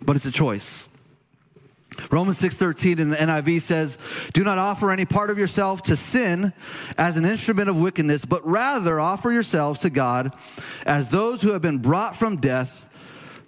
But 0.00 0.16
it's 0.16 0.26
a 0.26 0.32
choice. 0.32 0.88
Romans 2.10 2.38
6:13 2.38 2.98
in 2.98 3.10
the 3.10 3.16
NIV 3.16 3.62
says, 3.62 3.98
"Do 4.32 4.44
not 4.44 4.58
offer 4.58 4.90
any 4.90 5.04
part 5.04 5.30
of 5.30 5.38
yourself 5.38 5.82
to 5.82 5.96
sin 5.96 6.52
as 6.98 7.16
an 7.16 7.24
instrument 7.24 7.68
of 7.68 7.76
wickedness, 7.76 8.24
but 8.24 8.46
rather 8.46 9.00
offer 9.00 9.30
yourselves 9.30 9.80
to 9.80 9.90
God 9.90 10.32
as 10.86 11.10
those 11.10 11.42
who 11.42 11.52
have 11.52 11.62
been 11.62 11.78
brought 11.78 12.16
from 12.16 12.36
death 12.36 12.88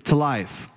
to 0.04 0.16
life." 0.16 0.68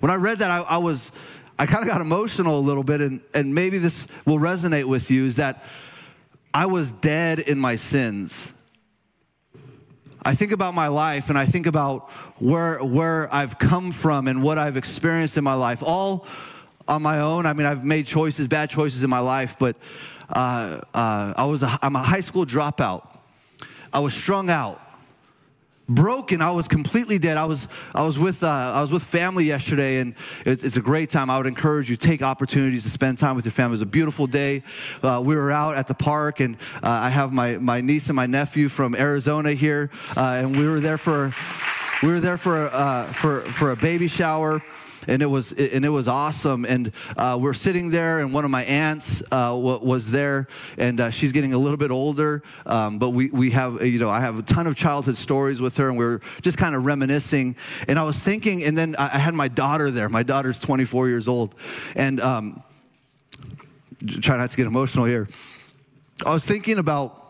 When 0.00 0.10
I 0.10 0.16
read 0.16 0.38
that, 0.38 0.50
I, 0.50 0.58
I 0.58 0.76
was 0.78 1.10
I 1.58 1.64
kind 1.64 1.82
of 1.82 1.88
got 1.88 2.02
emotional 2.02 2.58
a 2.58 2.60
little 2.60 2.84
bit, 2.84 3.00
and, 3.00 3.20
and 3.32 3.54
maybe 3.54 3.78
this 3.78 4.06
will 4.26 4.38
resonate 4.38 4.84
with 4.84 5.10
you, 5.10 5.24
is 5.24 5.36
that 5.36 5.64
I 6.52 6.66
was 6.66 6.92
dead 6.92 7.38
in 7.38 7.58
my 7.58 7.76
sins. 7.76 8.52
I 10.22 10.34
think 10.34 10.52
about 10.52 10.74
my 10.74 10.88
life 10.88 11.30
and 11.30 11.38
I 11.38 11.46
think 11.46 11.66
about 11.66 12.10
where, 12.40 12.82
where 12.82 13.32
I've 13.32 13.58
come 13.58 13.92
from 13.92 14.26
and 14.26 14.42
what 14.42 14.58
I've 14.58 14.76
experienced 14.76 15.36
in 15.36 15.44
my 15.44 15.54
life, 15.54 15.82
all 15.84 16.26
on 16.88 17.02
my 17.02 17.20
own. 17.20 17.46
I 17.46 17.52
mean, 17.52 17.66
I've 17.66 17.84
made 17.84 18.06
choices, 18.06 18.48
bad 18.48 18.70
choices 18.70 19.02
in 19.02 19.10
my 19.10 19.18
life, 19.18 19.56
but 19.58 19.76
uh, 20.28 20.80
uh, 20.94 21.34
I 21.36 21.44
was 21.44 21.62
a, 21.62 21.78
I'm 21.82 21.96
a 21.96 22.02
high 22.02 22.20
school 22.20 22.46
dropout. 22.46 23.06
I 23.92 24.00
was 24.00 24.14
strung 24.14 24.50
out, 24.50 24.80
broken. 25.88 26.42
I 26.42 26.50
was 26.50 26.68
completely 26.68 27.18
dead. 27.18 27.36
I 27.36 27.44
was 27.44 27.66
I 27.94 28.04
was 28.04 28.18
with 28.18 28.42
uh, 28.42 28.48
I 28.48 28.80
was 28.80 28.90
with 28.90 29.02
family 29.02 29.44
yesterday, 29.44 29.98
and 29.98 30.14
it's, 30.44 30.62
it's, 30.64 30.76
a 30.76 30.80
great 30.80 31.10
time. 31.10 31.30
I 31.30 31.38
would 31.38 31.46
encourage 31.46 31.88
you 31.88 31.96
take 31.96 32.22
opportunities 32.22 32.82
to 32.82 32.90
spend 32.90 33.18
time 33.18 33.36
with 33.36 33.44
your 33.44 33.52
family. 33.52 33.72
It 33.72 33.78
was 33.78 33.82
a 33.82 33.86
beautiful 33.86 34.26
day. 34.26 34.62
Uh, 35.02 35.22
we 35.24 35.36
were 35.36 35.52
out 35.52 35.76
at 35.76 35.86
the 35.86 35.94
park, 35.94 36.40
and 36.40 36.56
uh, 36.82 36.88
I 36.88 37.10
have 37.10 37.32
my 37.32 37.58
my 37.58 37.80
niece 37.80 38.08
and 38.08 38.16
my 38.16 38.26
nephew 38.26 38.68
from 38.68 38.94
Arizona 38.94 39.52
here, 39.52 39.90
uh, 40.16 40.20
and 40.20 40.56
we 40.56 40.68
were 40.68 40.80
there 40.80 40.98
for 40.98 41.32
we 42.02 42.08
were 42.08 42.20
there 42.20 42.38
for 42.38 42.68
for 43.14 43.40
for 43.40 43.70
a 43.70 43.76
baby 43.76 44.08
shower 44.08 44.62
and 45.06 45.22
it 45.22 45.26
was 45.26 45.52
and 45.52 45.84
it 45.84 45.88
was 45.88 46.08
awesome. 46.08 46.64
And 46.64 46.92
uh, 47.16 47.38
we're 47.40 47.54
sitting 47.54 47.90
there, 47.90 48.20
and 48.20 48.32
one 48.32 48.44
of 48.44 48.50
my 48.50 48.64
aunts 48.64 49.22
uh, 49.30 49.54
was 49.56 50.10
there, 50.10 50.48
and 50.78 51.00
uh, 51.00 51.10
she's 51.10 51.32
getting 51.32 51.52
a 51.52 51.58
little 51.58 51.76
bit 51.76 51.90
older. 51.90 52.42
Um, 52.64 52.98
but 52.98 53.10
we 53.10 53.30
we 53.30 53.50
have 53.52 53.84
you 53.84 53.98
know 53.98 54.10
I 54.10 54.20
have 54.20 54.38
a 54.38 54.42
ton 54.42 54.66
of 54.66 54.76
childhood 54.76 55.16
stories 55.16 55.60
with 55.60 55.76
her, 55.76 55.88
and 55.88 55.98
we 55.98 56.04
are 56.04 56.20
just 56.42 56.58
kind 56.58 56.74
of 56.74 56.84
reminiscing. 56.84 57.56
And 57.88 57.98
I 57.98 58.02
was 58.02 58.18
thinking, 58.18 58.64
and 58.64 58.76
then 58.76 58.96
I 58.96 59.18
had 59.18 59.34
my 59.34 59.48
daughter 59.48 59.90
there. 59.90 60.08
My 60.08 60.22
daughter's 60.22 60.58
24 60.58 61.08
years 61.08 61.28
old, 61.28 61.54
and 61.94 62.20
um, 62.20 62.62
try 64.20 64.36
not 64.36 64.50
to 64.50 64.56
get 64.56 64.66
emotional 64.66 65.04
here. 65.04 65.28
I 66.24 66.32
was 66.32 66.44
thinking 66.44 66.78
about 66.78 67.22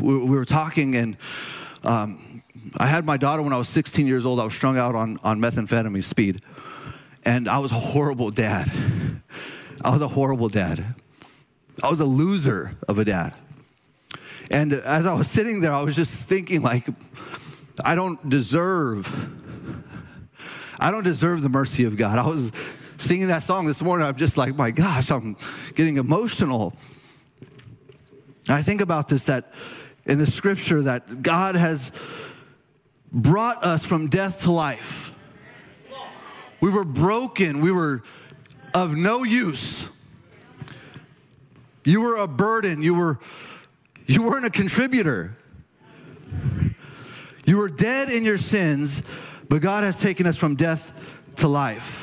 we, 0.00 0.16
we 0.18 0.36
were 0.36 0.44
talking 0.44 0.96
and. 0.96 1.16
Um, 1.82 2.23
I 2.76 2.86
had 2.86 3.04
my 3.04 3.16
daughter 3.16 3.42
when 3.42 3.52
I 3.52 3.58
was 3.58 3.68
16 3.68 4.06
years 4.06 4.24
old. 4.24 4.40
I 4.40 4.44
was 4.44 4.54
strung 4.54 4.78
out 4.78 4.94
on, 4.94 5.18
on 5.22 5.40
methamphetamine 5.40 6.04
speed. 6.04 6.40
And 7.24 7.48
I 7.48 7.58
was 7.58 7.72
a 7.72 7.78
horrible 7.78 8.30
dad. 8.30 8.70
I 9.82 9.90
was 9.90 10.00
a 10.00 10.08
horrible 10.08 10.48
dad. 10.48 10.94
I 11.82 11.90
was 11.90 12.00
a 12.00 12.04
loser 12.04 12.76
of 12.88 12.98
a 12.98 13.04
dad. 13.04 13.34
And 14.50 14.72
as 14.72 15.06
I 15.06 15.14
was 15.14 15.30
sitting 15.30 15.60
there, 15.60 15.72
I 15.72 15.82
was 15.82 15.96
just 15.96 16.14
thinking, 16.14 16.62
like, 16.62 16.86
I 17.84 17.94
don't 17.94 18.28
deserve, 18.28 19.30
I 20.78 20.90
don't 20.90 21.02
deserve 21.02 21.42
the 21.42 21.48
mercy 21.48 21.84
of 21.84 21.96
God. 21.96 22.18
I 22.18 22.26
was 22.26 22.52
singing 22.98 23.28
that 23.28 23.42
song 23.42 23.66
this 23.66 23.82
morning. 23.82 24.06
I'm 24.06 24.16
just 24.16 24.36
like, 24.36 24.54
my 24.54 24.70
gosh, 24.70 25.10
I'm 25.10 25.36
getting 25.74 25.96
emotional. 25.96 26.74
I 28.48 28.62
think 28.62 28.80
about 28.80 29.08
this 29.08 29.24
that 29.24 29.52
in 30.04 30.18
the 30.18 30.26
scripture 30.26 30.82
that 30.82 31.22
God 31.22 31.56
has 31.56 31.90
brought 33.14 33.64
us 33.64 33.84
from 33.84 34.08
death 34.08 34.42
to 34.42 34.52
life. 34.52 35.12
We 36.60 36.68
were 36.68 36.84
broken. 36.84 37.60
We 37.60 37.70
were 37.70 38.02
of 38.74 38.96
no 38.96 39.22
use. 39.22 39.88
You 41.84 42.00
were 42.00 42.16
a 42.16 42.26
burden. 42.26 42.82
You, 42.82 42.94
were, 42.94 43.20
you 44.06 44.22
weren't 44.22 44.46
a 44.46 44.50
contributor. 44.50 45.36
You 47.46 47.58
were 47.58 47.68
dead 47.68 48.08
in 48.08 48.24
your 48.24 48.38
sins, 48.38 49.02
but 49.48 49.62
God 49.62 49.84
has 49.84 50.00
taken 50.00 50.26
us 50.26 50.36
from 50.36 50.56
death 50.56 50.92
to 51.36 51.46
life. 51.48 52.00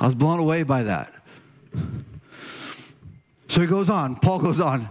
I 0.00 0.06
was 0.06 0.14
blown 0.14 0.40
away 0.40 0.64
by 0.64 0.82
that. 0.84 1.19
So 3.50 3.60
he 3.60 3.66
goes 3.66 3.90
on, 3.90 4.14
Paul 4.14 4.38
goes 4.38 4.60
on, 4.60 4.88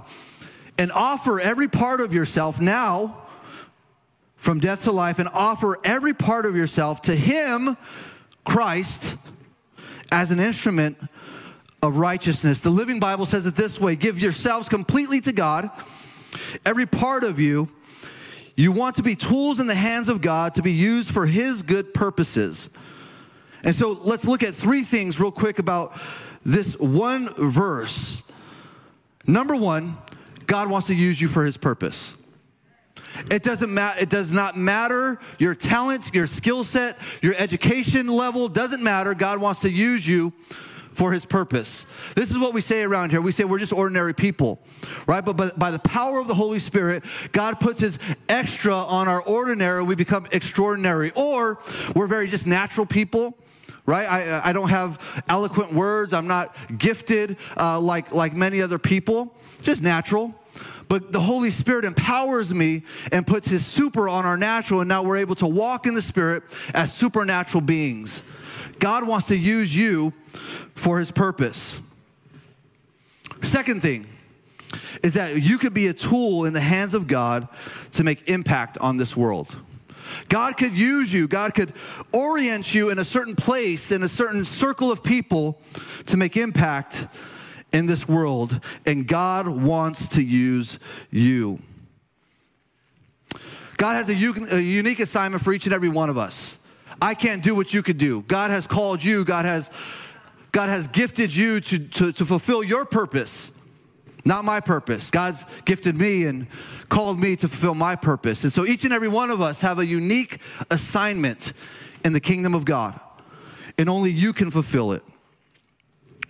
and 0.78 0.91
offer 0.91 1.39
every 1.39 1.69
part 1.69 2.02
of 2.02 2.13
yourself 2.13 2.60
now 2.60 3.26
from 4.36 4.60
death 4.60 4.84
to 4.84 4.91
life, 4.91 5.17
and 5.17 5.30
offer 5.30 5.80
every 5.82 6.13
part 6.13 6.45
of 6.45 6.58
yourself 6.58 7.02
to 7.04 7.15
him, 7.15 7.78
Christ, 8.43 9.15
as 10.12 10.32
an 10.32 10.41
instrument 10.41 10.98
of 11.82 11.95
righteousness. 11.95 12.60
The 12.60 12.69
Living 12.69 13.00
Bible 13.00 13.26
says 13.26 13.45
it 13.45 13.56
this 13.56 13.80
way 13.80 13.95
give 13.95 14.19
yourselves 14.19 14.67
completely 14.67 15.22
to 15.22 15.32
God, 15.32 15.69
every 16.65 16.86
part 16.86 17.24
of 17.24 17.39
you. 17.39 17.69
You 18.58 18.74
want 18.74 18.98
to 18.98 19.04
be 19.04 19.15
tools 19.15 19.62
in 19.62 19.67
the 19.67 19.76
hands 19.76 20.10
of 20.10 20.19
God 20.19 20.56
to 20.56 20.62
be 20.62 20.74
used 20.74 21.12
for 21.12 21.26
his 21.26 21.62
good 21.62 21.93
purposes. 21.93 22.67
And 23.63 23.74
so 23.74 23.93
let's 23.93 24.26
look 24.26 24.43
at 24.43 24.54
three 24.54 24.84
things 24.84 25.17
real 25.17 25.32
quick 25.32 25.60
about 25.60 25.98
this 26.43 26.78
one 26.78 27.34
verse 27.36 28.22
Number 29.30 29.56
one, 29.56 29.96
God 30.48 30.72
wants 30.72 30.88
to 30.88 30.96
use 30.96 31.22
you 31.22 31.28
for 31.28 31.46
his 31.46 31.56
purpose. 31.56 32.15
It 33.30 33.44
doesn't 33.44 33.72
matter, 33.72 34.00
it 34.00 34.10
does 34.10 34.32
not 34.32 34.58
matter 34.58 35.20
your 35.38 35.54
talents, 35.54 36.12
your 36.13 36.26
skill 36.26 36.63
set, 36.63 36.98
your 37.22 37.36
education 37.38 38.08
level, 38.08 38.50
doesn't 38.50 38.82
matter. 38.82 39.13
God 39.13 39.39
wants 39.39 39.62
to 39.62 39.70
use 39.70 40.08
you 40.08 40.34
for 40.94 41.12
his 41.13 41.26
purpose. 41.26 41.86
This 42.15 42.32
is 42.32 42.39
what 42.39 42.56
we 42.56 42.62
say 42.62 42.82
around 42.82 43.12
here. 43.12 43.22
We 43.22 43.32
say 43.32 43.44
we're 43.44 43.60
just 43.60 43.72
ordinary 43.72 44.15
people, 44.15 44.60
right? 45.06 45.24
But 45.24 45.38
by, 45.38 45.52
by, 45.56 45.70
the 45.70 45.80
power 45.80 46.20
of 46.20 46.28
the 46.28 46.34
Holy 46.34 46.58
Spirit, 46.58 47.04
God 47.32 47.60
puts 47.60 47.80
his 47.80 48.00
extra 48.28 48.76
on 48.76 49.08
our 49.08 49.22
ordinary, 49.22 49.84
we 49.84 49.94
become 49.94 50.26
extraordinary. 50.32 51.12
Or 51.13 51.60
we're 51.96 52.08
very 52.08 52.28
just 52.28 52.48
natural 52.48 52.88
people 52.88 53.38
right? 53.89 54.08
I, 54.08 54.49
I 54.49 54.54
don't 54.54 54.69
have 54.69 55.23
eloquent 55.28 55.73
words. 55.73 56.13
I'm 56.13 56.28
not 56.28 56.56
gifted 56.78 57.38
uh, 57.58 57.80
like, 57.80 58.12
like 58.12 58.36
many 58.36 58.62
other 58.62 58.78
people, 58.78 59.34
just 59.63 59.82
natural. 59.82 60.36
But 60.88 61.12
the 61.12 61.19
Holy 61.19 61.49
Spirit 61.49 61.86
empowers 61.86 62.54
me 62.54 62.84
and 63.12 63.25
puts 63.25 63.49
His 63.49 63.65
super 63.65 64.08
on 64.08 64.25
our 64.25 64.38
natural, 64.38 64.82
and 64.82 64.88
now 64.88 65.02
we're 65.02 65.17
able 65.17 65.36
to 65.36 65.47
walk 65.47 65.88
in 65.88 65.95
the 65.95 66.02
Spirit 66.04 66.43
as 66.73 66.93
supernatural 66.93 67.62
beings. 67.62 68.21
God 68.78 69.06
wants 69.08 69.28
to 69.28 69.36
use 69.36 69.75
you 69.75 70.13
for 70.75 70.99
His 70.99 71.10
purpose. 71.10 71.80
Second 73.41 73.82
thing 73.82 74.08
is 75.02 75.15
that 75.15 75.41
you 75.41 75.58
could 75.58 75.73
be 75.73 75.88
a 75.88 75.93
tool 75.93 76.45
in 76.45 76.54
the 76.54 76.62
hands 76.62 76.93
of 76.93 77.08
God 77.08 77.47
to 77.93 78.04
make 78.04 78.30
impact 78.30 78.78
on 78.78 78.97
this 78.97 79.17
world. 79.17 79.56
God 80.28 80.58
could 80.58 80.78
use 80.78 81.12
you, 81.12 81.28
God 81.28 81.54
could 81.54 81.74
orient 82.12 82.74
you 82.74 82.89
in 82.89 83.00
a 83.00 83.06
certain 83.06 83.36
place, 83.36 83.91
in 83.91 84.04
a 84.04 84.10
certain 84.10 84.45
circle 84.45 84.91
of 84.91 85.04
people 85.04 85.60
to 86.08 86.17
make 86.17 86.38
impact 86.38 87.08
in 87.72 87.86
this 87.86 88.08
world. 88.08 88.60
And 88.86 89.08
God 89.08 89.48
wants 89.48 90.08
to 90.10 90.24
use 90.24 90.80
you. 91.12 91.60
God 93.78 93.95
has 93.95 94.10
a, 94.10 94.13
unique 94.13 95.00
assignment 95.00 95.43
for 95.43 95.54
each 95.54 95.65
and 95.65 95.74
every 95.74 95.88
one 95.88 96.10
of 96.10 96.17
us. 96.17 96.58
I 97.02 97.13
can't 97.13 97.41
do 97.41 97.56
what 97.56 97.74
you 97.74 97.82
could 97.82 97.98
do. 97.98 98.22
God 98.24 98.52
has 98.52 98.67
called 98.67 99.02
you, 99.02 99.24
God 99.24 99.45
has, 99.45 99.69
God 100.52 100.67
has 100.67 100.88
gifted 100.89 101.34
you 101.34 101.62
to, 101.62 101.80
to, 101.80 102.12
to 102.12 102.26
fulfill 102.26 102.62
your 102.62 102.84
purpose. 102.84 103.52
Not 104.30 104.46
my 104.46 104.60
purpose. 104.60 105.10
God's 105.10 105.44
gifted 105.65 105.98
me 105.98 106.26
and 106.26 106.46
called 106.88 107.20
me 107.20 107.36
to 107.38 107.48
fulfill 107.48 107.74
my 107.74 107.96
purpose. 107.96 108.44
And 108.44 108.54
so 108.54 108.63
each 108.63 108.86
and 108.86 108.94
every 108.94 109.08
one 109.08 109.32
of 109.32 109.42
us 109.42 109.62
have 109.62 109.80
a 109.80 109.86
unique 109.88 110.38
assignment 110.70 111.52
in 112.06 112.13
the 112.13 112.20
kingdom 112.20 112.54
of 112.54 112.63
God, 112.63 113.00
and 113.80 113.89
only 113.89 114.12
you 114.12 114.32
can 114.32 114.52
fulfill 114.52 114.92
it. 114.92 115.02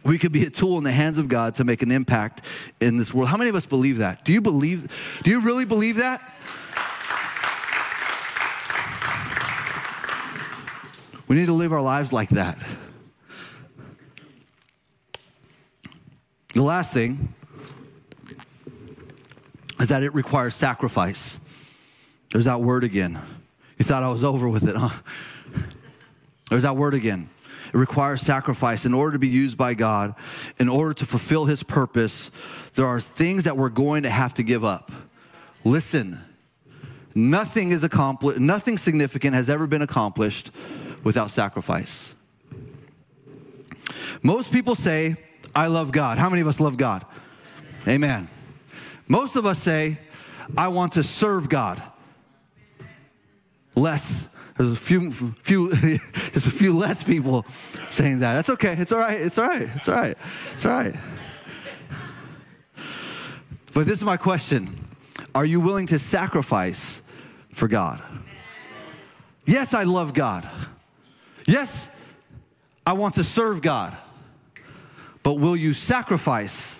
We 0.06 0.18
could 0.18 0.32
be 0.32 0.46
a 0.46 0.50
tool 0.50 0.78
in 0.78 0.86
the 0.86 0.94
hands 0.94 1.18
of 1.18 1.28
God 1.28 1.56
to 1.56 1.66
make 1.66 1.82
an 1.82 1.92
impact 1.92 2.42
in 2.80 2.96
this 2.96 3.14
world. 3.14 3.28
How 3.28 3.36
many 3.36 3.50
of 3.50 3.56
us 3.58 3.66
believe 3.66 3.98
that? 3.98 4.24
Do 4.24 4.32
you 4.32 4.40
believe? 4.40 5.20
Do 5.24 5.30
you 5.30 5.42
really 5.42 5.66
believe 5.66 5.98
that? 5.98 6.22
We 11.28 11.36
need 11.36 11.48
to 11.48 11.54
live 11.54 11.74
our 11.74 11.82
lives 11.82 12.14
like 12.14 12.30
that. 12.30 12.58
The 16.54 16.64
last 16.64 16.94
thing 16.94 17.36
is 19.80 19.90
that 19.90 20.04
it 20.04 20.14
requires 20.14 20.56
sacrifice. 20.56 21.38
There's 22.32 22.46
that 22.46 22.62
word 22.62 22.84
again. 22.84 23.20
You 23.78 23.86
thought 23.86 24.04
I 24.04 24.10
was 24.10 24.24
over 24.24 24.48
with 24.48 24.68
it, 24.68 24.76
huh? 24.76 24.90
There's 26.50 26.64
that 26.64 26.76
word 26.76 26.94
again. 26.94 27.30
It 27.68 27.78
requires 27.78 28.22
sacrifice 28.22 28.86
in 28.86 28.94
order 28.94 29.14
to 29.14 29.20
be 29.20 29.28
used 29.28 29.58
by 29.58 29.74
God, 29.74 30.16
in 30.58 30.70
order 30.70 30.94
to 30.96 31.06
fulfill 31.06 31.46
His 31.46 31.64
purpose. 31.64 32.32
There 32.74 32.86
are 32.86 33.00
things 33.00 33.44
that 33.44 33.58
we're 33.58 33.70
going 33.70 34.04
to 34.04 34.10
have 34.10 34.34
to 34.36 34.44
give 34.44 34.66
up. 34.66 34.92
Listen, 35.64 36.20
Nothing 37.16 37.72
is 37.72 37.84
accomplished, 37.84 38.40
nothing 38.40 38.78
significant 38.78 39.36
has 39.36 39.50
ever 39.50 39.68
been 39.68 39.82
accomplished 39.82 40.52
without 41.04 41.32
sacrifice. 41.32 42.14
Most 44.22 44.52
people 44.52 44.76
say, 44.76 45.18
I 45.56 45.68
love 45.68 45.92
God. 45.92 46.18
How 46.18 46.30
many 46.30 46.42
of 46.42 46.48
us 46.48 46.60
love 46.60 46.78
God? 46.78 47.06
Amen. 47.88 48.30
Most 49.10 49.36
of 49.36 49.46
us 49.46 49.60
say, 49.60 49.98
I 50.56 50.68
want 50.68 50.94
to 50.94 51.04
serve 51.04 51.50
God. 51.50 51.82
Less. 53.76 54.28
There's 54.56 54.72
a 54.72 54.76
few, 54.76 55.12
few, 55.42 55.70
there's 55.74 56.46
a 56.46 56.52
few 56.52 56.78
less 56.78 57.02
people 57.02 57.46
saying 57.90 58.20
that. 58.20 58.36
That's 58.36 58.52
okay. 58.52 58.74
It's 58.74 58.92
all 58.92 59.00
right. 59.00 59.20
It's 59.20 59.38
all 59.38 59.48
right. 59.48 59.70
It's 59.76 59.90
all 59.90 59.96
right. 59.96 60.18
It's 60.54 60.66
all 60.66 60.72
right. 60.72 60.96
But 63.74 63.88
this 63.88 63.98
is 63.98 64.04
my 64.04 64.18
question 64.18 64.76
Are 65.34 65.46
you 65.46 65.60
willing 65.60 65.88
to 65.88 65.98
sacrifice 65.98 67.02
for 67.52 67.68
God? 67.68 68.02
Yes, 69.46 69.74
I 69.74 69.84
love 69.84 70.14
God. 70.14 70.48
Yes, 71.48 71.88
I 72.86 72.94
want 72.94 73.16
to 73.16 73.24
serve 73.24 73.64
God. 73.64 73.98
But 75.24 75.36
will 75.36 75.56
you 75.56 75.74
sacrifice 75.74 76.80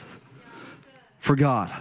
for 1.18 1.36
God? 1.36 1.74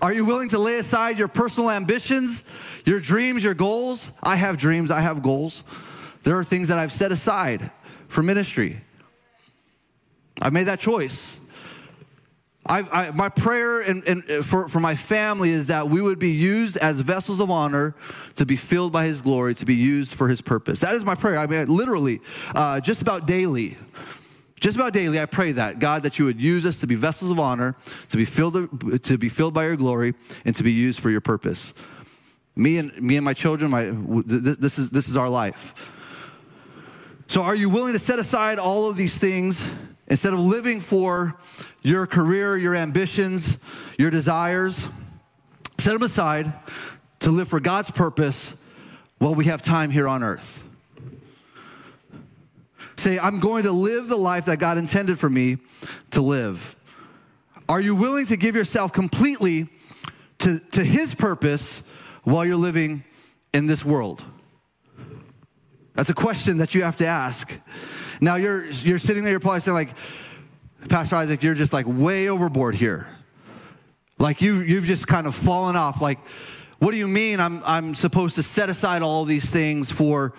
Are 0.00 0.12
you 0.12 0.24
willing 0.24 0.48
to 0.50 0.58
lay 0.58 0.78
aside 0.78 1.18
your 1.18 1.28
personal 1.28 1.70
ambitions, 1.70 2.44
your 2.84 3.00
dreams, 3.00 3.42
your 3.42 3.54
goals? 3.54 4.12
I 4.22 4.36
have 4.36 4.56
dreams, 4.56 4.90
I 4.90 5.00
have 5.00 5.22
goals. 5.22 5.64
There 6.22 6.38
are 6.38 6.44
things 6.44 6.68
that 6.68 6.78
I've 6.78 6.92
set 6.92 7.10
aside 7.10 7.70
for 8.08 8.22
ministry. 8.22 8.80
I've 10.40 10.52
made 10.52 10.64
that 10.64 10.78
choice. 10.78 11.38
I, 12.70 13.12
my 13.12 13.30
prayer 13.30 13.80
and, 13.80 14.04
and 14.04 14.44
for, 14.44 14.68
for 14.68 14.78
my 14.78 14.94
family 14.94 15.50
is 15.50 15.68
that 15.68 15.88
we 15.88 16.02
would 16.02 16.18
be 16.18 16.32
used 16.32 16.76
as 16.76 17.00
vessels 17.00 17.40
of 17.40 17.50
honor 17.50 17.94
to 18.34 18.44
be 18.44 18.56
filled 18.56 18.92
by 18.92 19.06
His 19.06 19.22
glory, 19.22 19.54
to 19.54 19.64
be 19.64 19.74
used 19.74 20.12
for 20.12 20.28
His 20.28 20.42
purpose. 20.42 20.80
That 20.80 20.94
is 20.94 21.02
my 21.02 21.14
prayer. 21.14 21.38
I 21.38 21.46
mean, 21.46 21.74
literally, 21.74 22.20
uh, 22.54 22.80
just 22.80 23.00
about 23.00 23.26
daily. 23.26 23.78
Just 24.60 24.76
about 24.76 24.92
daily, 24.92 25.20
I 25.20 25.26
pray 25.26 25.52
that 25.52 25.78
God, 25.78 26.02
that 26.02 26.18
you 26.18 26.24
would 26.24 26.40
use 26.40 26.66
us 26.66 26.78
to 26.78 26.86
be 26.86 26.94
vessels 26.94 27.30
of 27.30 27.38
honor, 27.38 27.76
to 28.08 28.16
be 28.16 28.24
filled, 28.24 29.02
to 29.04 29.18
be 29.18 29.28
filled 29.28 29.54
by 29.54 29.66
Your 29.66 29.76
glory, 29.76 30.14
and 30.44 30.54
to 30.56 30.62
be 30.62 30.72
used 30.72 31.00
for 31.00 31.10
Your 31.10 31.20
purpose. 31.20 31.72
Me 32.56 32.78
and 32.78 33.00
me 33.00 33.16
and 33.16 33.24
my 33.24 33.34
children, 33.34 33.70
my 33.70 33.92
this 34.26 34.78
is 34.78 34.90
this 34.90 35.08
is 35.08 35.16
our 35.16 35.28
life. 35.28 35.88
So, 37.28 37.42
are 37.42 37.54
you 37.54 37.68
willing 37.68 37.92
to 37.92 37.98
set 37.98 38.18
aside 38.18 38.58
all 38.58 38.88
of 38.88 38.96
these 38.96 39.16
things 39.16 39.62
instead 40.08 40.32
of 40.32 40.40
living 40.40 40.80
for 40.80 41.36
your 41.82 42.06
career, 42.06 42.56
your 42.56 42.74
ambitions, 42.74 43.56
your 43.98 44.10
desires, 44.10 44.80
set 45.78 45.92
them 45.92 46.02
aside 46.02 46.52
to 47.20 47.30
live 47.30 47.48
for 47.48 47.60
God's 47.60 47.90
purpose 47.90 48.54
while 49.18 49.34
we 49.34 49.44
have 49.44 49.62
time 49.62 49.90
here 49.90 50.08
on 50.08 50.22
earth. 50.22 50.64
Say, 52.98 53.18
I'm 53.18 53.38
going 53.38 53.62
to 53.62 53.70
live 53.70 54.08
the 54.08 54.16
life 54.16 54.46
that 54.46 54.58
God 54.58 54.76
intended 54.76 55.20
for 55.20 55.30
me 55.30 55.58
to 56.10 56.20
live. 56.20 56.74
Are 57.68 57.80
you 57.80 57.94
willing 57.94 58.26
to 58.26 58.36
give 58.36 58.56
yourself 58.56 58.92
completely 58.92 59.68
to, 60.38 60.58
to 60.72 60.82
His 60.82 61.14
purpose 61.14 61.78
while 62.24 62.44
you're 62.44 62.56
living 62.56 63.04
in 63.54 63.66
this 63.66 63.84
world? 63.84 64.24
That's 65.94 66.10
a 66.10 66.14
question 66.14 66.58
that 66.58 66.74
you 66.74 66.82
have 66.82 66.96
to 66.96 67.06
ask. 67.06 67.52
Now 68.20 68.34
you're 68.34 68.66
you're 68.66 68.98
sitting 68.98 69.22
there, 69.22 69.30
you're 69.30 69.40
probably 69.40 69.60
saying 69.60 69.76
like, 69.76 69.94
Pastor 70.88 71.16
Isaac, 71.16 71.42
you're 71.42 71.54
just 71.54 71.72
like 71.72 71.86
way 71.86 72.28
overboard 72.28 72.74
here. 72.74 73.08
Like 74.18 74.42
you, 74.42 74.56
you've 74.56 74.86
just 74.86 75.06
kind 75.06 75.28
of 75.28 75.36
fallen 75.36 75.76
off. 75.76 76.00
Like, 76.00 76.18
what 76.80 76.90
do 76.90 76.96
you 76.96 77.06
mean 77.06 77.38
I'm, 77.38 77.62
I'm 77.64 77.94
supposed 77.94 78.34
to 78.36 78.42
set 78.42 78.70
aside 78.70 79.02
all 79.02 79.24
these 79.24 79.48
things 79.48 79.88
for, 79.88 80.34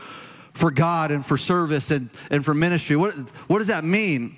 for 0.60 0.72
God 0.72 1.12
and 1.12 1.26
for 1.26 1.38
service 1.38 1.90
and, 1.90 2.10
and 2.30 2.44
for 2.44 2.54
ministry? 2.54 2.98
What, 2.98 3.14
what 3.48 3.60
does 3.60 3.68
that 3.68 3.86
mean? 3.86 4.36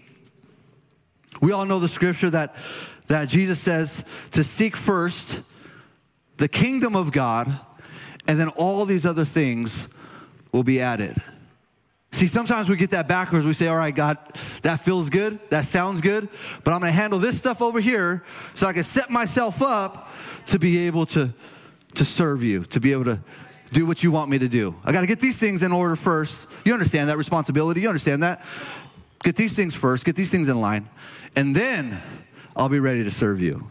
We 1.41 1.51
all 1.51 1.65
know 1.65 1.79
the 1.79 1.89
scripture 1.89 2.29
that, 2.29 2.55
that 3.07 3.27
Jesus 3.27 3.59
says 3.59 4.03
to 4.31 4.43
seek 4.43 4.75
first 4.75 5.41
the 6.37 6.47
kingdom 6.47 6.95
of 6.95 7.11
God, 7.11 7.59
and 8.27 8.39
then 8.39 8.49
all 8.49 8.85
these 8.85 9.05
other 9.05 9.25
things 9.25 9.87
will 10.51 10.63
be 10.63 10.79
added. 10.79 11.17
See, 12.11 12.27
sometimes 12.27 12.69
we 12.69 12.75
get 12.75 12.91
that 12.91 13.07
backwards. 13.07 13.45
We 13.45 13.53
say, 13.53 13.67
all 13.67 13.77
right, 13.77 13.95
God, 13.95 14.17
that 14.61 14.81
feels 14.81 15.09
good. 15.09 15.39
That 15.49 15.65
sounds 15.65 16.01
good. 16.01 16.29
But 16.63 16.73
I'm 16.73 16.81
going 16.81 16.91
to 16.91 16.95
handle 16.95 17.19
this 17.19 17.37
stuff 17.37 17.61
over 17.61 17.79
here 17.79 18.23
so 18.53 18.67
I 18.67 18.73
can 18.73 18.83
set 18.83 19.09
myself 19.09 19.61
up 19.61 20.11
to 20.47 20.59
be 20.59 20.85
able 20.85 21.05
to, 21.07 21.33
to 21.95 22.05
serve 22.05 22.43
you, 22.43 22.65
to 22.65 22.79
be 22.79 22.91
able 22.91 23.05
to 23.05 23.19
do 23.71 23.85
what 23.85 24.03
you 24.03 24.11
want 24.11 24.29
me 24.29 24.37
to 24.39 24.47
do. 24.47 24.75
I 24.83 24.91
got 24.91 25.01
to 25.01 25.07
get 25.07 25.19
these 25.19 25.37
things 25.37 25.63
in 25.63 25.71
order 25.71 25.95
first. 25.95 26.47
You 26.65 26.73
understand 26.73 27.09
that 27.09 27.17
responsibility. 27.17 27.81
You 27.81 27.87
understand 27.87 28.23
that. 28.23 28.43
Get 29.23 29.35
these 29.35 29.55
things 29.55 29.75
first, 29.75 30.03
get 30.03 30.15
these 30.15 30.31
things 30.31 30.49
in 30.49 30.59
line, 30.59 30.89
and 31.35 31.55
then 31.55 32.01
I'll 32.55 32.69
be 32.69 32.79
ready 32.79 33.03
to 33.03 33.11
serve 33.11 33.39
you. 33.39 33.69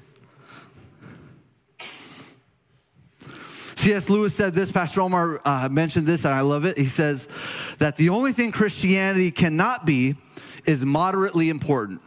C.S. 3.77 4.11
Lewis 4.11 4.35
said 4.35 4.55
this, 4.55 4.71
Pastor 4.71 5.01
Omar 5.01 5.41
uh, 5.45 5.69
mentioned 5.71 6.07
this, 6.07 6.25
and 6.25 6.35
I 6.35 6.43
love 6.43 6.67
it. 6.67 6.77
He 6.77 6.87
says 6.87 7.27
that 7.79 7.97
the 7.97 8.11
only 8.11 8.33
thing 8.33 8.53
Christianity 8.53 9.31
cannot 9.31 9.87
be 9.87 10.17
is 10.67 10.85
moderately 10.85 11.49
important. 11.49 12.03